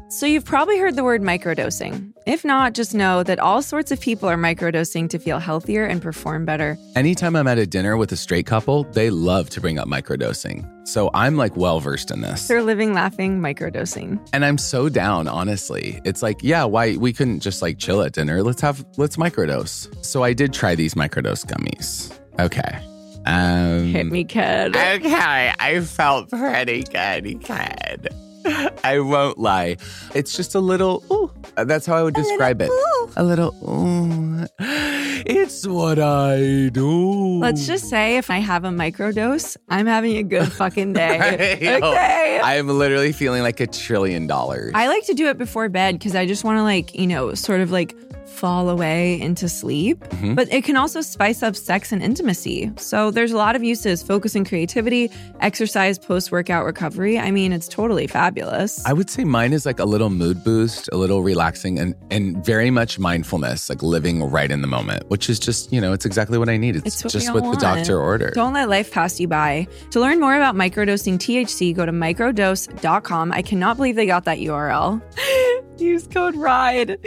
[0.10, 2.14] So, you've probably heard the word microdosing.
[2.26, 6.02] If not, just know that all sorts of people are microdosing to feel healthier and
[6.02, 6.78] perform better.
[6.96, 10.66] Anytime I'm at a dinner with a straight couple, they love to bring up microdosing.
[10.88, 12.48] So I'm like well versed in this.
[12.48, 14.26] They're living, laughing, microdosing.
[14.32, 16.00] And I'm so down, honestly.
[16.06, 18.42] It's like, yeah, why we couldn't just like chill at dinner?
[18.44, 20.06] Let's have let's microdose.
[20.06, 22.18] So I did try these microdose gummies.
[22.40, 22.80] Okay.
[23.26, 24.76] Um Hit me, kid.
[24.76, 28.10] Okay, I felt pretty good, good.
[28.84, 29.78] I won't lie.
[30.14, 31.32] It's just a little, ooh.
[31.56, 32.70] That's how I would describe it.
[33.16, 34.46] A little, ooh.
[34.60, 37.40] It's what I do.
[37.40, 41.58] Let's just say if I have a microdose, I'm having a good fucking day.
[41.62, 42.40] Yo, okay.
[42.44, 44.72] I am literally feeling like a trillion dollars.
[44.76, 47.34] I like to do it before bed because I just want to, like, you know,
[47.34, 47.96] sort of like
[48.38, 50.00] fall away into sleep.
[50.10, 50.36] Mhm.
[50.36, 52.72] But it can also spice up sex and intimacy.
[52.78, 55.10] So there's a lot of uses focus and creativity,
[55.42, 57.18] exercise, post workout recovery.
[57.20, 58.86] I mean, it's totally fabulous.
[58.86, 62.46] I would say mine is like a little mood boost, a little relaxing, and and
[62.46, 66.06] very much mindfulness, like living right in the moment, which is just you know it's
[66.06, 66.76] exactly what I need.
[66.76, 68.34] It's, It's what just what the doctor ordered.
[68.34, 69.68] Don't let life pass you by.
[69.92, 73.32] To learn more about microdosing THC, go to microdose.com.
[73.32, 75.02] I cannot believe they got that URL.
[75.78, 76.98] Use code RIDE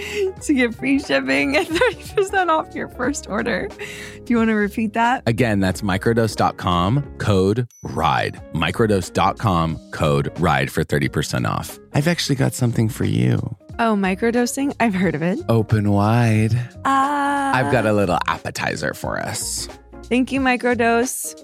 [0.42, 1.19] to get free shipping
[1.56, 3.68] and 30% off your first order.
[3.68, 5.22] Do you want to repeat that?
[5.26, 8.40] Again, that's microdose.com code RIDE.
[8.54, 11.78] Microdose.com code RIDE for 30% off.
[11.94, 13.56] I've actually got something for you.
[13.78, 14.74] Oh, microdosing?
[14.78, 15.38] I've heard of it.
[15.48, 16.52] Open wide.
[16.84, 17.54] Ah.
[17.54, 19.68] I've got a little appetizer for us.
[20.04, 21.34] Thank you, Microdose.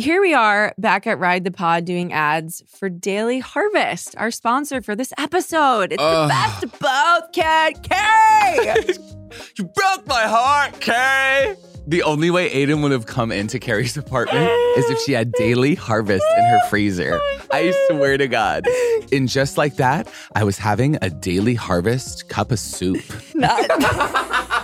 [0.00, 4.80] Here we are back at Ride the Pod doing ads for Daily Harvest, our sponsor
[4.80, 5.92] for this episode.
[5.92, 6.26] It's Ugh.
[6.26, 8.94] the best of both, Cat K.
[9.58, 11.54] You broke my heart, Kay.
[11.86, 15.74] The only way Aidan would have come into Carrie's apartment is if she had daily
[15.74, 17.10] harvest in her freezer.
[17.14, 18.64] Oh I swear to God.
[19.12, 23.02] And just like that, I was having a daily harvest cup of soup.
[23.34, 23.68] not,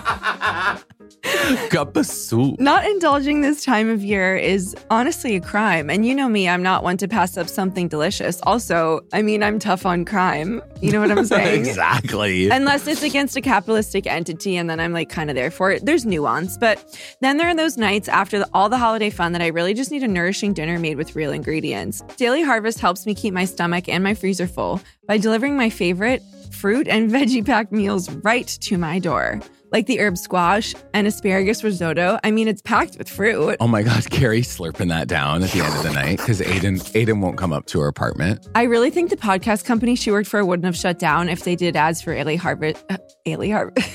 [1.71, 2.59] cup of soup.
[2.61, 5.91] not indulging this time of year is honestly a crime.
[5.91, 8.41] And you know me, I'm not one to pass up something delicious.
[8.45, 10.63] Also, I mean, I'm tough on crime.
[10.81, 11.61] You know what I'm saying?
[11.67, 12.49] exactly.
[12.51, 15.85] Unless it's against a capitalistic entity, and then I'm like kind of there for it.
[15.85, 16.57] There's nuance.
[16.57, 16.85] But
[17.21, 19.91] then there are those nights after the, all the holiday fun that I really just
[19.91, 22.03] need a nourishing dinner made with real ingredients.
[22.17, 26.23] Daily Harvest helps me keep my stomach and my freezer full by delivering my favorite
[26.53, 29.41] fruit and veggie packed meals right to my door.
[29.77, 32.19] Like the herb squash and asparagus risotto.
[32.25, 33.59] I mean, it's packed with fruit.
[33.61, 36.81] Oh my God, Carrie slurping that down at the end of the night because Aidan
[36.95, 38.49] Aidan won't come up to her apartment.
[38.55, 41.57] I really think the podcast company she worked for wouldn't have shut down if they
[41.57, 42.83] did ads for Ailey Harvest.
[42.89, 43.87] Uh, Ailey Harvest.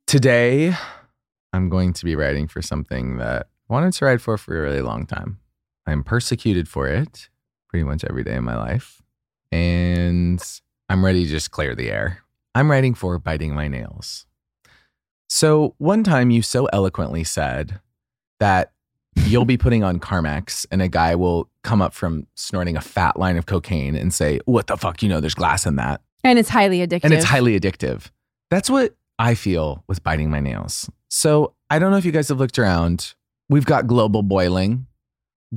[0.06, 0.72] Today,
[1.52, 4.62] I'm going to be writing for something that I wanted to write for for a
[4.62, 5.40] really long time.
[5.88, 7.30] I'm persecuted for it
[7.68, 9.02] pretty much every day of my life.
[9.50, 10.40] And
[10.88, 12.20] I'm ready to just clear the air.
[12.54, 14.24] I'm writing for Biting My Nails.
[15.28, 17.80] So, one time you so eloquently said
[18.38, 18.70] that
[19.16, 23.18] you'll be putting on Carmex and a guy will come up from snorting a fat
[23.18, 25.02] line of cocaine and say, What the fuck?
[25.02, 27.04] You know, there's glass in that and it's highly addictive.
[27.04, 28.10] and it's highly addictive.
[28.50, 30.90] That's what I feel with biting my nails.
[31.08, 33.14] So I don't know if you guys have looked around.
[33.48, 34.86] We've got global boiling.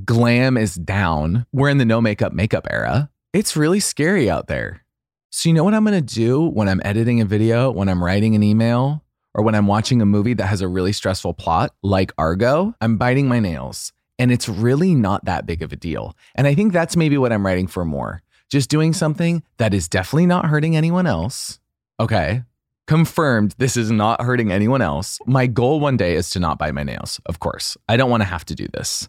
[0.05, 1.45] Glam is down.
[1.51, 3.09] We're in the no makeup makeup era.
[3.33, 4.83] It's really scary out there.
[5.31, 8.03] So you know what I'm going to do when I'm editing a video, when I'm
[8.03, 9.03] writing an email,
[9.37, 12.73] or when I'm watching a movie that has a really stressful plot like Argo?
[12.81, 13.93] I'm biting my nails.
[14.19, 16.17] And it's really not that big of a deal.
[16.33, 18.23] And I think that's maybe what I'm writing for more.
[18.49, 21.59] Just doing something that is definitely not hurting anyone else.
[21.99, 22.43] Okay.
[22.87, 25.19] Confirmed this is not hurting anyone else.
[25.27, 27.77] My goal one day is to not bite my nails, of course.
[27.87, 29.07] I don't want to have to do this.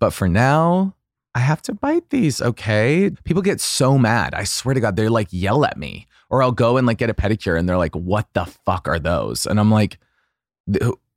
[0.00, 0.96] But for now,
[1.34, 3.10] I have to bite these, okay?
[3.24, 4.34] People get so mad.
[4.34, 6.08] I swear to God, they're like yell at me.
[6.32, 8.98] Or I'll go and like get a pedicure and they're like, what the fuck are
[8.98, 9.46] those?
[9.46, 9.98] And I'm like,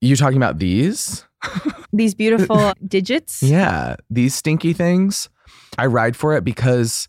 [0.02, 1.26] you talking about these?
[1.94, 3.42] These beautiful digits.
[3.42, 5.30] Yeah, these stinky things.
[5.78, 7.08] I ride for it because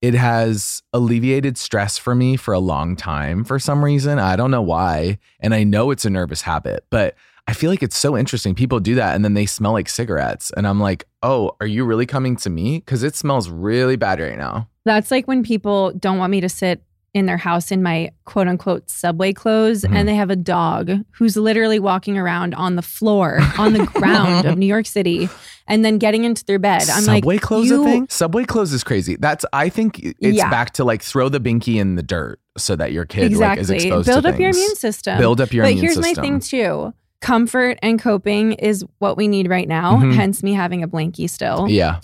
[0.00, 4.18] it has alleviated stress for me for a long time for some reason.
[4.18, 5.18] I don't know why.
[5.40, 7.16] And I know it's a nervous habit, but
[7.48, 8.54] I feel like it's so interesting.
[8.54, 10.52] People do that and then they smell like cigarettes.
[10.56, 12.78] And I'm like, oh, are you really coming to me?
[12.78, 14.68] Because it smells really bad right now.
[14.84, 16.82] That's like when people don't want me to sit
[17.14, 19.96] in their house in my quote unquote subway clothes Mhm.
[19.96, 24.46] and they have a dog who's literally walking around on the floor on the ground
[24.46, 25.28] of New York City
[25.66, 26.82] and then getting into their bed.
[26.90, 28.06] I'm Subway like, clothes you, a thing?
[28.10, 29.16] Subway clothes is crazy.
[29.16, 30.50] That's I think it's Yeah.
[30.50, 33.70] back to like throw the binky in the dirt so that your kid like is
[33.70, 33.76] Exactly.
[33.88, 35.18] exposed Build up your immune system.
[35.18, 36.14] Build up your but here's system.
[36.16, 36.92] my thing too.
[37.20, 40.14] Comfort and coping is what we need right now, Mhm.
[40.14, 41.66] hence me having a blankie still.
[41.68, 42.00] Yeah.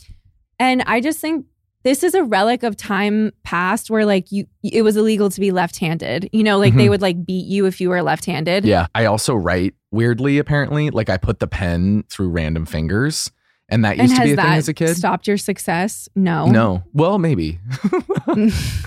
[0.58, 1.44] And I just think
[1.84, 5.52] this is a relic of time past where like you it was illegal to be
[5.52, 6.28] left-handed.
[6.32, 6.90] You know, like they Mhm.
[6.90, 8.64] would like beat you if you were left-handed.
[8.64, 8.86] Yeah.
[8.94, 10.90] I also write weirdly, apparently.
[10.90, 13.30] Like I put the pen through random fingers.
[13.70, 14.94] And that And used to be a thing as a kid.
[14.94, 16.06] stopped your success?
[16.14, 16.46] No.
[16.46, 16.82] No.
[16.92, 17.58] Well, maybe.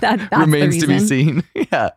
[0.02, 1.44] that that's Remains to be seen.
[1.72, 1.92] yeah.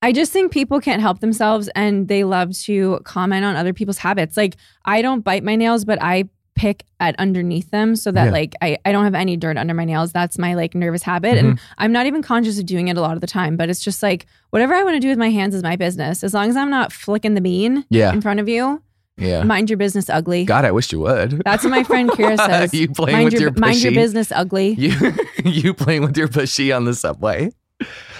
[0.00, 3.98] I just think people can't help themselves and they love to comment on other people's
[3.98, 4.36] habits.
[4.36, 6.24] Like I don't bite my nails, but I
[6.58, 8.30] pick at underneath them so that Yeah.
[8.32, 10.12] like I, I don't have any dirt under my nails.
[10.12, 11.38] That's my like nervous habit.
[11.38, 11.72] And Mm-hmm.
[11.78, 14.02] I'm not even conscious of doing it a lot of the time, but it's just
[14.02, 16.22] like whatever I want to do with my hands is my business.
[16.24, 18.12] As long as I'm not flicking the bean Yeah.
[18.12, 18.82] in front of you,
[19.16, 19.42] Yeah.
[19.44, 20.44] mind your business ugly.
[20.44, 21.42] God, I wish you would.
[21.44, 22.74] That's what my friend Kira says.
[22.74, 24.72] you playing mind with your, your mind your business ugly.
[24.78, 24.92] You
[25.44, 27.50] you playing with your pushy on the subway.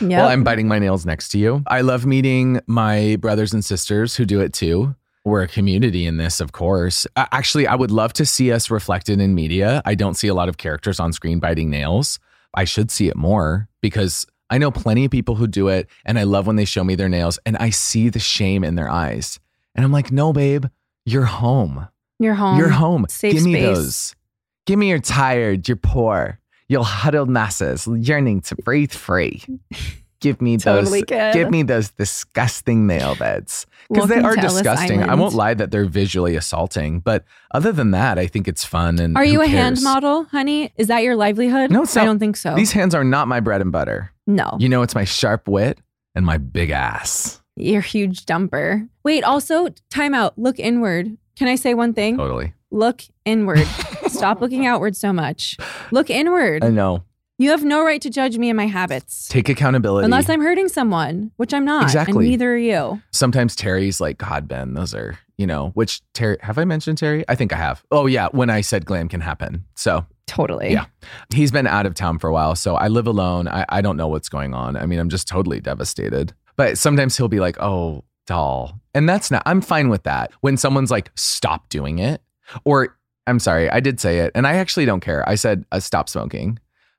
[0.00, 0.10] Yep.
[0.10, 1.64] Well, I'm biting my nails next to you.
[1.66, 4.94] I love meeting my brothers and sisters who do it too.
[5.28, 7.06] We're a community in this, of course.
[7.16, 9.82] Actually, I would love to see us reflected in media.
[9.84, 12.18] I don't see a lot of characters on screen biting nails.
[12.54, 16.18] I should see it more because I know plenty of people who do it, and
[16.18, 18.88] I love when they show me their nails and I see the shame in their
[18.90, 19.38] eyes.
[19.74, 20.64] And I'm like, no, babe,
[21.04, 21.86] you're home.
[22.18, 22.58] You're home.
[22.58, 23.04] You're home.
[23.10, 23.64] safe Give me space.
[23.76, 24.16] those.
[24.64, 29.44] Give me your tired, you're poor, your huddled masses yearning to breathe free.
[30.20, 31.34] Give me Totally those.
[31.34, 35.02] Give me those disgusting nail beds because they are disgusting.
[35.02, 38.98] I won't lie that they're visually assaulting, but other than that, I think it's fun.
[38.98, 40.72] And Are you a hand model, honey?
[40.76, 41.70] Is that your livelihood?
[41.70, 42.54] No, it's I don't think so.
[42.56, 44.12] These hands are not my bread and butter.
[44.26, 44.56] no.
[44.58, 45.78] You know, it's my sharp wit
[46.14, 47.40] and my big ass.
[47.56, 48.88] Your huge dumper.
[49.04, 50.38] Wait, also, time out.
[50.38, 51.16] Look inward.
[51.36, 52.16] Can I say one thing?
[52.16, 52.54] Totally.
[52.70, 53.66] Look inward.
[54.08, 55.56] Stop looking outward so much.
[55.90, 56.64] Look inward.
[56.64, 57.04] I know.
[57.40, 59.28] You have no right to judge me and my habits.
[59.28, 60.04] Take accountability.
[60.04, 61.84] Unless I'm hurting someone, which I'm not.
[61.84, 62.24] Exactly.
[62.24, 63.00] And neither are you.
[63.12, 67.24] sometimes Terry's like, God, Ben, those are, you know, which Terry, have I mentioned Terry?
[67.28, 67.84] I think I have.
[67.92, 68.26] Oh, yeah.
[68.32, 69.64] When I said glam can happen.
[69.76, 70.72] So Totally.
[70.72, 70.86] Yeah.
[71.32, 72.56] he's been out of town for a while.
[72.56, 73.46] So I live alone.
[73.46, 74.76] I, I don't know what's going on.
[74.76, 76.34] I mean, I'm just totally devastated.
[76.56, 78.80] But sometimes he'll be like, oh, doll.
[78.94, 80.32] And that's not, I'm fine with that.
[80.40, 82.20] When someone's like, stop doing it.
[82.64, 82.98] Or
[83.28, 84.32] I'm sorry, I did say it.
[84.34, 85.26] And I actually don't care.
[85.28, 86.58] I said, uh, stop smoking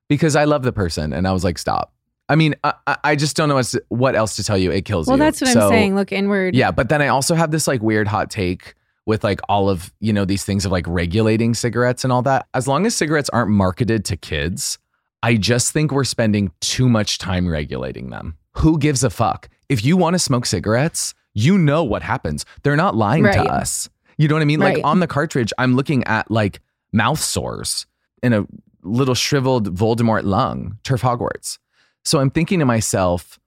[0.10, 1.13] because I love the person.
[1.13, 1.93] And I was like, stop.
[2.28, 4.72] I mean, I, I- just don't know what's, what else to tell you.
[4.72, 5.22] It kills Well, you.
[5.22, 5.95] Well, that's what So- I'm saying.
[5.95, 6.56] Look inward.
[6.56, 9.91] yeah, but then I also have this like weird hot take with like all of,
[10.00, 12.48] you know, these things of like regulating cigarettes and all that.
[12.54, 14.78] As long as cigarettes aren't marketed to kids,
[15.24, 18.38] I just think we're spending too much time regulating them.
[18.58, 19.50] Who gives a fuck?
[19.67, 22.45] If you want to smoke cigarettes, you know what happens.
[22.63, 23.34] They're not lying Right.
[23.34, 23.89] to us.
[24.17, 24.60] You know what I mean?
[24.60, 26.60] Like on the cartridge, I'm looking at like
[26.93, 27.86] mouth sores
[28.22, 28.45] in a
[28.84, 31.58] little shriveled Voldemort lung, turf Hogwarts.
[32.06, 33.39] So I'm thinking to myself,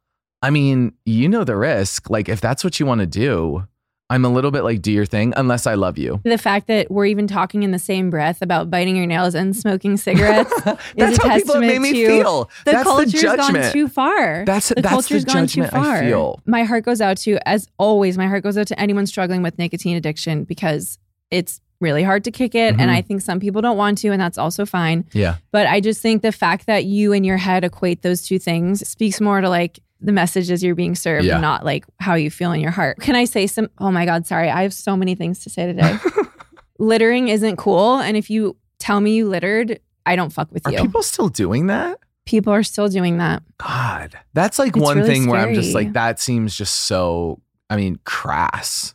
[0.43, 2.11] I mean, you know the risk.
[2.11, 3.67] Like, if that's what you want to do,
[4.11, 6.21] I'm a little bit like, do your thing, unless I love you.
[6.25, 9.57] The fact that we're even talking in the same breath about biting your nails and
[9.57, 12.51] smoking cigarettes That's is a how people testament made me to feel.
[12.67, 14.45] the that's the culture's gone too far.
[14.45, 15.97] That's the that's culture's the gone too far.
[15.97, 16.43] I feel.
[16.45, 19.57] My heart goes out to, as always, my heart goes out to anyone struggling with
[19.59, 20.99] nicotine addiction because
[21.31, 22.71] it's really hard to kick it.
[22.79, 22.95] And Mhm.
[22.97, 25.05] I think some people don't want to, and that's also fine.
[25.13, 25.37] Yeah.
[25.51, 28.87] But I just think the fact that you in your head equate those two things
[28.89, 31.39] speaks more to like the messages you're being served, Yeah.
[31.39, 32.99] not like how you feel in your heart.
[33.01, 33.69] Can I say some?
[33.79, 34.49] Oh my God, sorry.
[34.51, 35.97] I have so many things to say today.
[36.79, 37.99] Littering isn't cool.
[37.99, 40.79] And if you tell me you littered, I don't fuck with Are you.
[40.79, 41.99] people still doing that?
[42.25, 43.43] people are still doing that.
[43.59, 47.41] God, that's like It's one really thing where I'm just like, that seems just so,
[47.69, 48.95] I mean, crass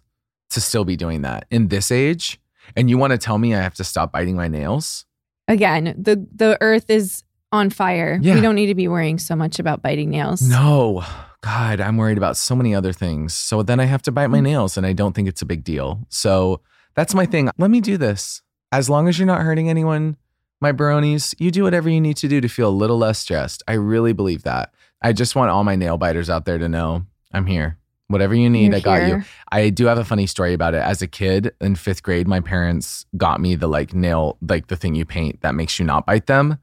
[0.52, 2.40] to still be doing that in this age.
[2.76, 5.06] And you want to tell me I have to stop biting my nails?
[5.48, 8.20] Again, the the earth is on fire.
[8.22, 8.36] Yeah.
[8.36, 10.42] We don't need to be worrying so much about biting nails.
[10.42, 11.04] No.
[11.42, 13.34] God, I'm worried about so many other things.
[13.34, 14.16] So then I have to Mm.
[14.16, 16.06] bite my nails and I don't think it's a big deal.
[16.10, 16.60] So
[16.96, 17.50] that's my thing.
[17.58, 18.42] Let me do this.
[18.72, 20.18] As long as you're not hurting anyone,
[20.60, 23.64] my bronies, you do whatever you need to do to feel a little less stressed.
[23.68, 24.74] I really believe that.
[25.02, 27.78] I just want all my nail biters out there to know I'm here.
[28.10, 29.22] Whatever you need, You're I got you.
[29.52, 30.82] I do have a funny story about it.
[30.82, 34.78] As a kid in fifth grade, my parents got me the like nail, like the
[34.78, 36.58] thing you paint that makes you not bite them.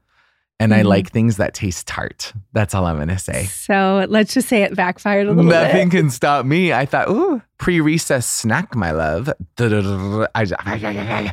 [0.60, 0.86] And I Mhm.
[0.86, 2.32] like things that taste tart.
[2.52, 3.44] That's all I'm to say.
[3.46, 5.50] So let's just say it backfired a little bit.
[5.50, 5.98] Nothing bit.
[5.98, 6.72] can stop me.
[6.72, 9.28] I thought, ooh, pre recess snack, my love.
[9.58, 11.32] yeah.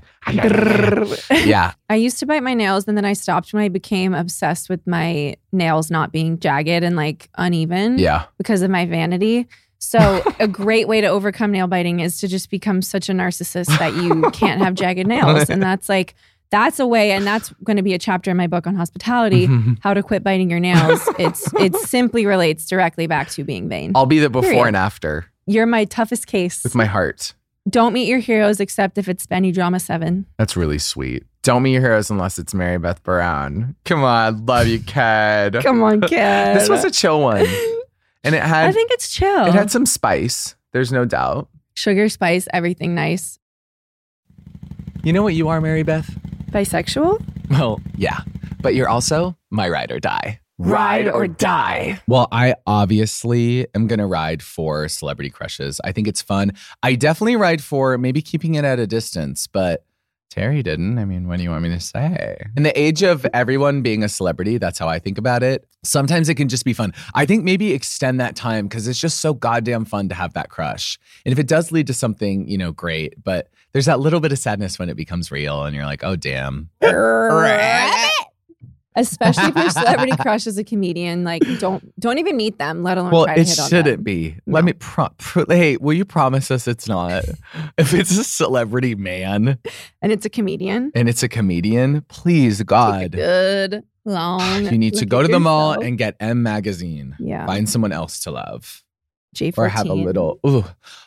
[1.89, 4.85] I used to bite my nails and then I stopped when I became obsessed with
[4.87, 8.23] my nails not being jagged and like uneven Yeah.
[8.37, 9.47] because of my vanity.
[9.83, 13.77] So, a great way to overcome nail biting is to just become such a narcissist
[13.79, 15.49] that you can't have jagged nails.
[15.49, 16.13] And that's like,
[16.51, 19.47] that's a way, and that's going to be a chapter in my book on hospitality
[19.81, 21.01] how to quit biting your nails.
[21.17, 23.93] It's It simply relates directly back to being vain.
[23.95, 24.67] I'll be the before Period.
[24.67, 26.63] and after You're my toughest case.
[26.63, 27.33] with my heart.
[27.69, 30.25] Don't meet your heroes except if it's Benny Drama 7.
[30.37, 31.23] That's really sweet.
[31.43, 33.75] Don't meet your heroes unless it's Mary Beth Barone.
[33.85, 35.55] Come on, love you, kid.
[35.63, 36.55] Come on, kid.
[36.55, 37.45] This was a chill one,
[38.23, 39.45] and it had I think it's chill.
[39.45, 40.55] it had some spice.
[40.73, 41.49] There's no doubt.
[41.73, 43.39] Sugar, spice, everything nice.
[45.03, 46.09] You know what you are, Mary Beth?
[46.51, 47.23] Bisexual?
[47.49, 48.19] Well, yeah,
[48.61, 50.39] but you're also my ride or die.
[50.57, 51.99] Ride or die.
[52.07, 55.81] Well, I obviously am going to ride for celebrity crushes.
[55.83, 56.51] I think it's fun.
[56.83, 59.85] I definitely ride for maybe keeping it at a distance, but
[60.31, 60.97] Terry didn't.
[60.97, 62.37] I mean, what do you want me to say?
[62.55, 65.67] In the age of everyone being a celebrity, that's how I think about it.
[65.83, 66.93] Sometimes it can just be fun.
[67.13, 70.49] I think maybe extend that time because it's just so goddamn fun to have that
[70.49, 70.97] crush.
[71.25, 74.31] And if it does lead to something, you know, great, but there's that little bit
[74.31, 76.69] of sadness when it becomes real and you're like, oh, damn.
[78.95, 82.97] Especially if your celebrity crush is a comedian, like don't don't even meet them, let
[82.97, 84.03] alone Well, try to it hit shouldn't them.
[84.03, 84.35] be.
[84.45, 84.65] Let No.
[84.65, 87.23] me pro- pro- Hey, will you promise us it's not?
[87.77, 89.57] if it's a celebrity man
[90.01, 90.91] And it's a comedian.
[90.93, 94.63] and it's a comedian, please, God, good long.
[94.65, 97.15] you need to go to the mall and get M Magazine.
[97.19, 98.83] yeah, Find someone else to love
[99.35, 99.57] J14.
[99.57, 100.39] or have a little.
[100.45, 100.65] Ooh,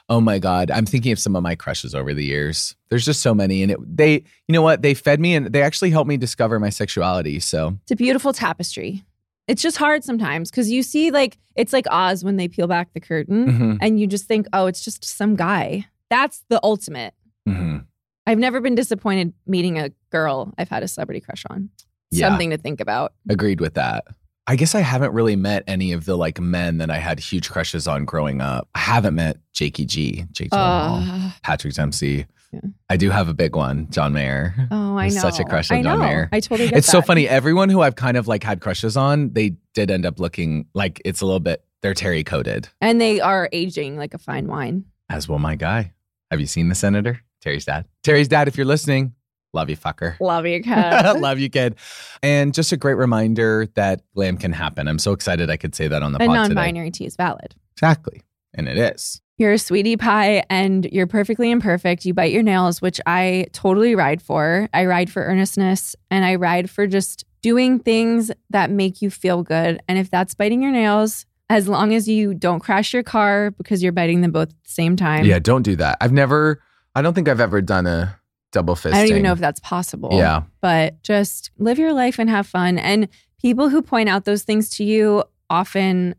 [0.09, 0.71] oh my God.
[0.71, 2.75] I'm thinking of some of my crushes over the years.
[2.89, 3.63] There's just so many.
[3.63, 4.15] And it, they,
[4.49, 4.83] you know what?
[4.83, 7.39] They fed me and they actually helped me discover my sexuality.
[7.41, 9.05] So It's a beautiful tapestry.
[9.47, 12.95] It's just hard sometimes because you see, like, it's like Oz when they peel back
[12.95, 15.85] the curtain mhm, and you just think, oh, it's just some guy.
[16.09, 17.13] That's the ultimate.
[17.47, 17.85] mhm.
[18.27, 21.69] I've never been disappointed meeting a girl I've had a celebrity crush on.
[22.11, 22.29] Yeah.
[22.31, 23.13] Something to think about.
[23.29, 24.07] agreed with that.
[24.47, 27.51] I guess I haven't really met any of the like men that I had huge
[27.51, 28.69] crushes on growing up.
[28.75, 32.27] I haven't met Jakey G, Jake Uh, Patrick Dempsey.
[32.53, 32.61] Yeah.
[32.91, 34.55] I do have a big one, John Mayer.
[34.71, 35.15] oh, I know.
[35.21, 35.99] such a crush on John.
[35.99, 36.29] Mayer.
[36.31, 37.27] I totally get It's so funny.
[37.29, 41.01] Everyone who I've kind of like had crushes on, they did end up looking like
[41.05, 44.85] it's a little bit, they're Terry coated, And they are aging like a fine wine.
[45.09, 45.93] as will my guy.
[46.31, 47.21] Have you seen the senator?
[47.41, 47.87] Terry's dad.
[48.03, 49.15] Terry's dad, if you're listening,
[49.55, 50.19] love you, fucker.
[50.21, 51.21] Love you, kid.
[51.21, 51.77] love you, kid.
[52.23, 54.89] And just a great reminder that glam can happen.
[54.89, 56.55] I'm so excited I could say that on the a pod non today.
[56.61, 57.55] binary tea is valid.
[57.77, 58.23] Exactly.
[58.55, 59.21] And it is.
[59.37, 62.05] You're a sweetie pie and you're perfectly imperfect.
[62.05, 64.69] You bite your nails, which I totally ride for.
[64.73, 69.43] I ride for earnestness and I ride for just doing things that make you feel
[69.43, 69.83] good.
[69.89, 73.83] And if that's biting your nails, as long as you don't crash your car because
[73.83, 75.25] you're biting them both at the same time.
[75.25, 75.99] Yeah, don't do that.
[76.01, 76.63] I've never,
[76.95, 78.19] I don't think I've ever done a
[78.55, 78.95] double fisting.
[78.95, 80.11] I don't even know if that's possible.
[80.13, 80.45] Yeah.
[80.63, 82.79] But just live your life and have fun.
[82.79, 86.15] And people who point out those things to you often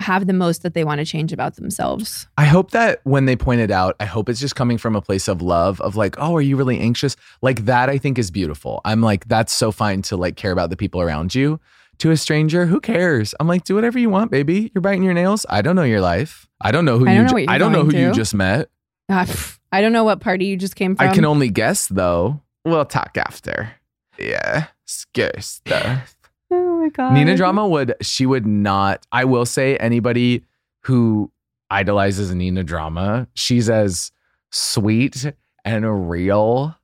[0.00, 2.28] have the most that they want to change about themselves.
[2.38, 5.02] I hope that when they point it out, I hope it's just coming from a
[5.02, 7.16] place of love, of like, oh, are you really anxious?
[7.42, 8.80] Like that, I think is beautiful.
[8.84, 11.58] I'm like, that's so fine to like care about the people around you.
[11.98, 13.34] To a stranger, who cares?
[13.40, 14.70] I'm like, do whatever you want, baby.
[14.72, 15.44] You're biting your nails.
[15.48, 16.46] I don't know your life.
[16.60, 17.18] I don't know who I you.
[17.22, 18.70] don't know ju- I don't know who going you just met.
[19.08, 21.08] Ah, pff, I don't know what party you just came from.
[21.08, 22.40] I can only guess though.
[22.64, 23.72] We'll talk after.
[24.18, 26.14] Yeah, scary stuff.
[26.50, 27.12] Oh my god.
[27.12, 29.04] Nina Drama would she would not.
[29.12, 30.44] I will say anybody
[30.84, 31.30] who
[31.70, 34.12] idolizes Nina Drama, she's as
[34.50, 35.30] sweet
[35.66, 36.74] and real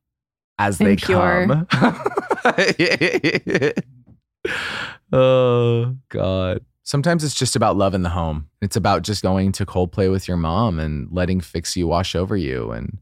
[0.59, 1.47] as And they pure.
[1.47, 1.67] come.
[5.13, 6.65] oh God.
[6.85, 8.49] Sometimes it's just about love in the home.
[8.61, 12.37] It's about just going to Coldplay with your mom and letting Fix You wash over
[12.37, 12.99] you and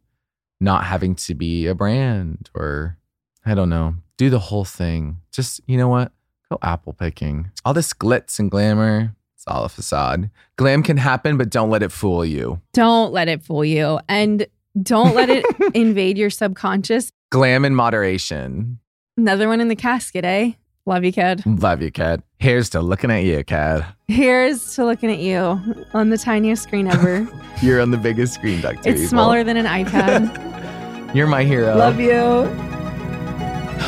[0.60, 2.96] not having to be a brand or
[3.44, 3.96] I don't know.
[4.16, 5.20] Do the whole thing.
[5.32, 6.12] Just, you know what?
[6.48, 7.50] Go apple picking.
[7.64, 10.30] All this glitz and glamour, it's all a facade.
[10.56, 12.60] Glam can happen, but don't let it fool you.
[12.72, 13.98] Don't let it fool you.
[14.08, 14.46] And
[14.80, 17.10] don't let it invade your subconscious.
[17.30, 18.78] Glam in moderation.
[19.16, 20.52] Another one in the casket, eh?
[20.86, 21.44] Love you, kid.
[21.46, 22.22] Love you, Cat.
[22.42, 23.86] Here's to looking at you, Cad.
[24.08, 25.60] Here's to looking at you
[25.94, 27.24] on the tiniest screen ever.
[27.62, 28.80] You're on the biggest screen, Dr.
[28.80, 29.06] it's Evil.
[29.10, 31.14] smaller than an iPad.
[31.14, 31.76] You're my hero.
[31.76, 32.10] Love you.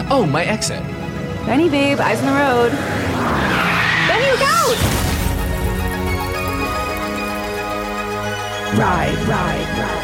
[0.08, 0.80] Oh, my exit.
[1.46, 2.70] Benny, babe, eyes on the road.
[4.06, 4.76] Benny, look out!
[8.78, 10.03] Ride, ride, ride.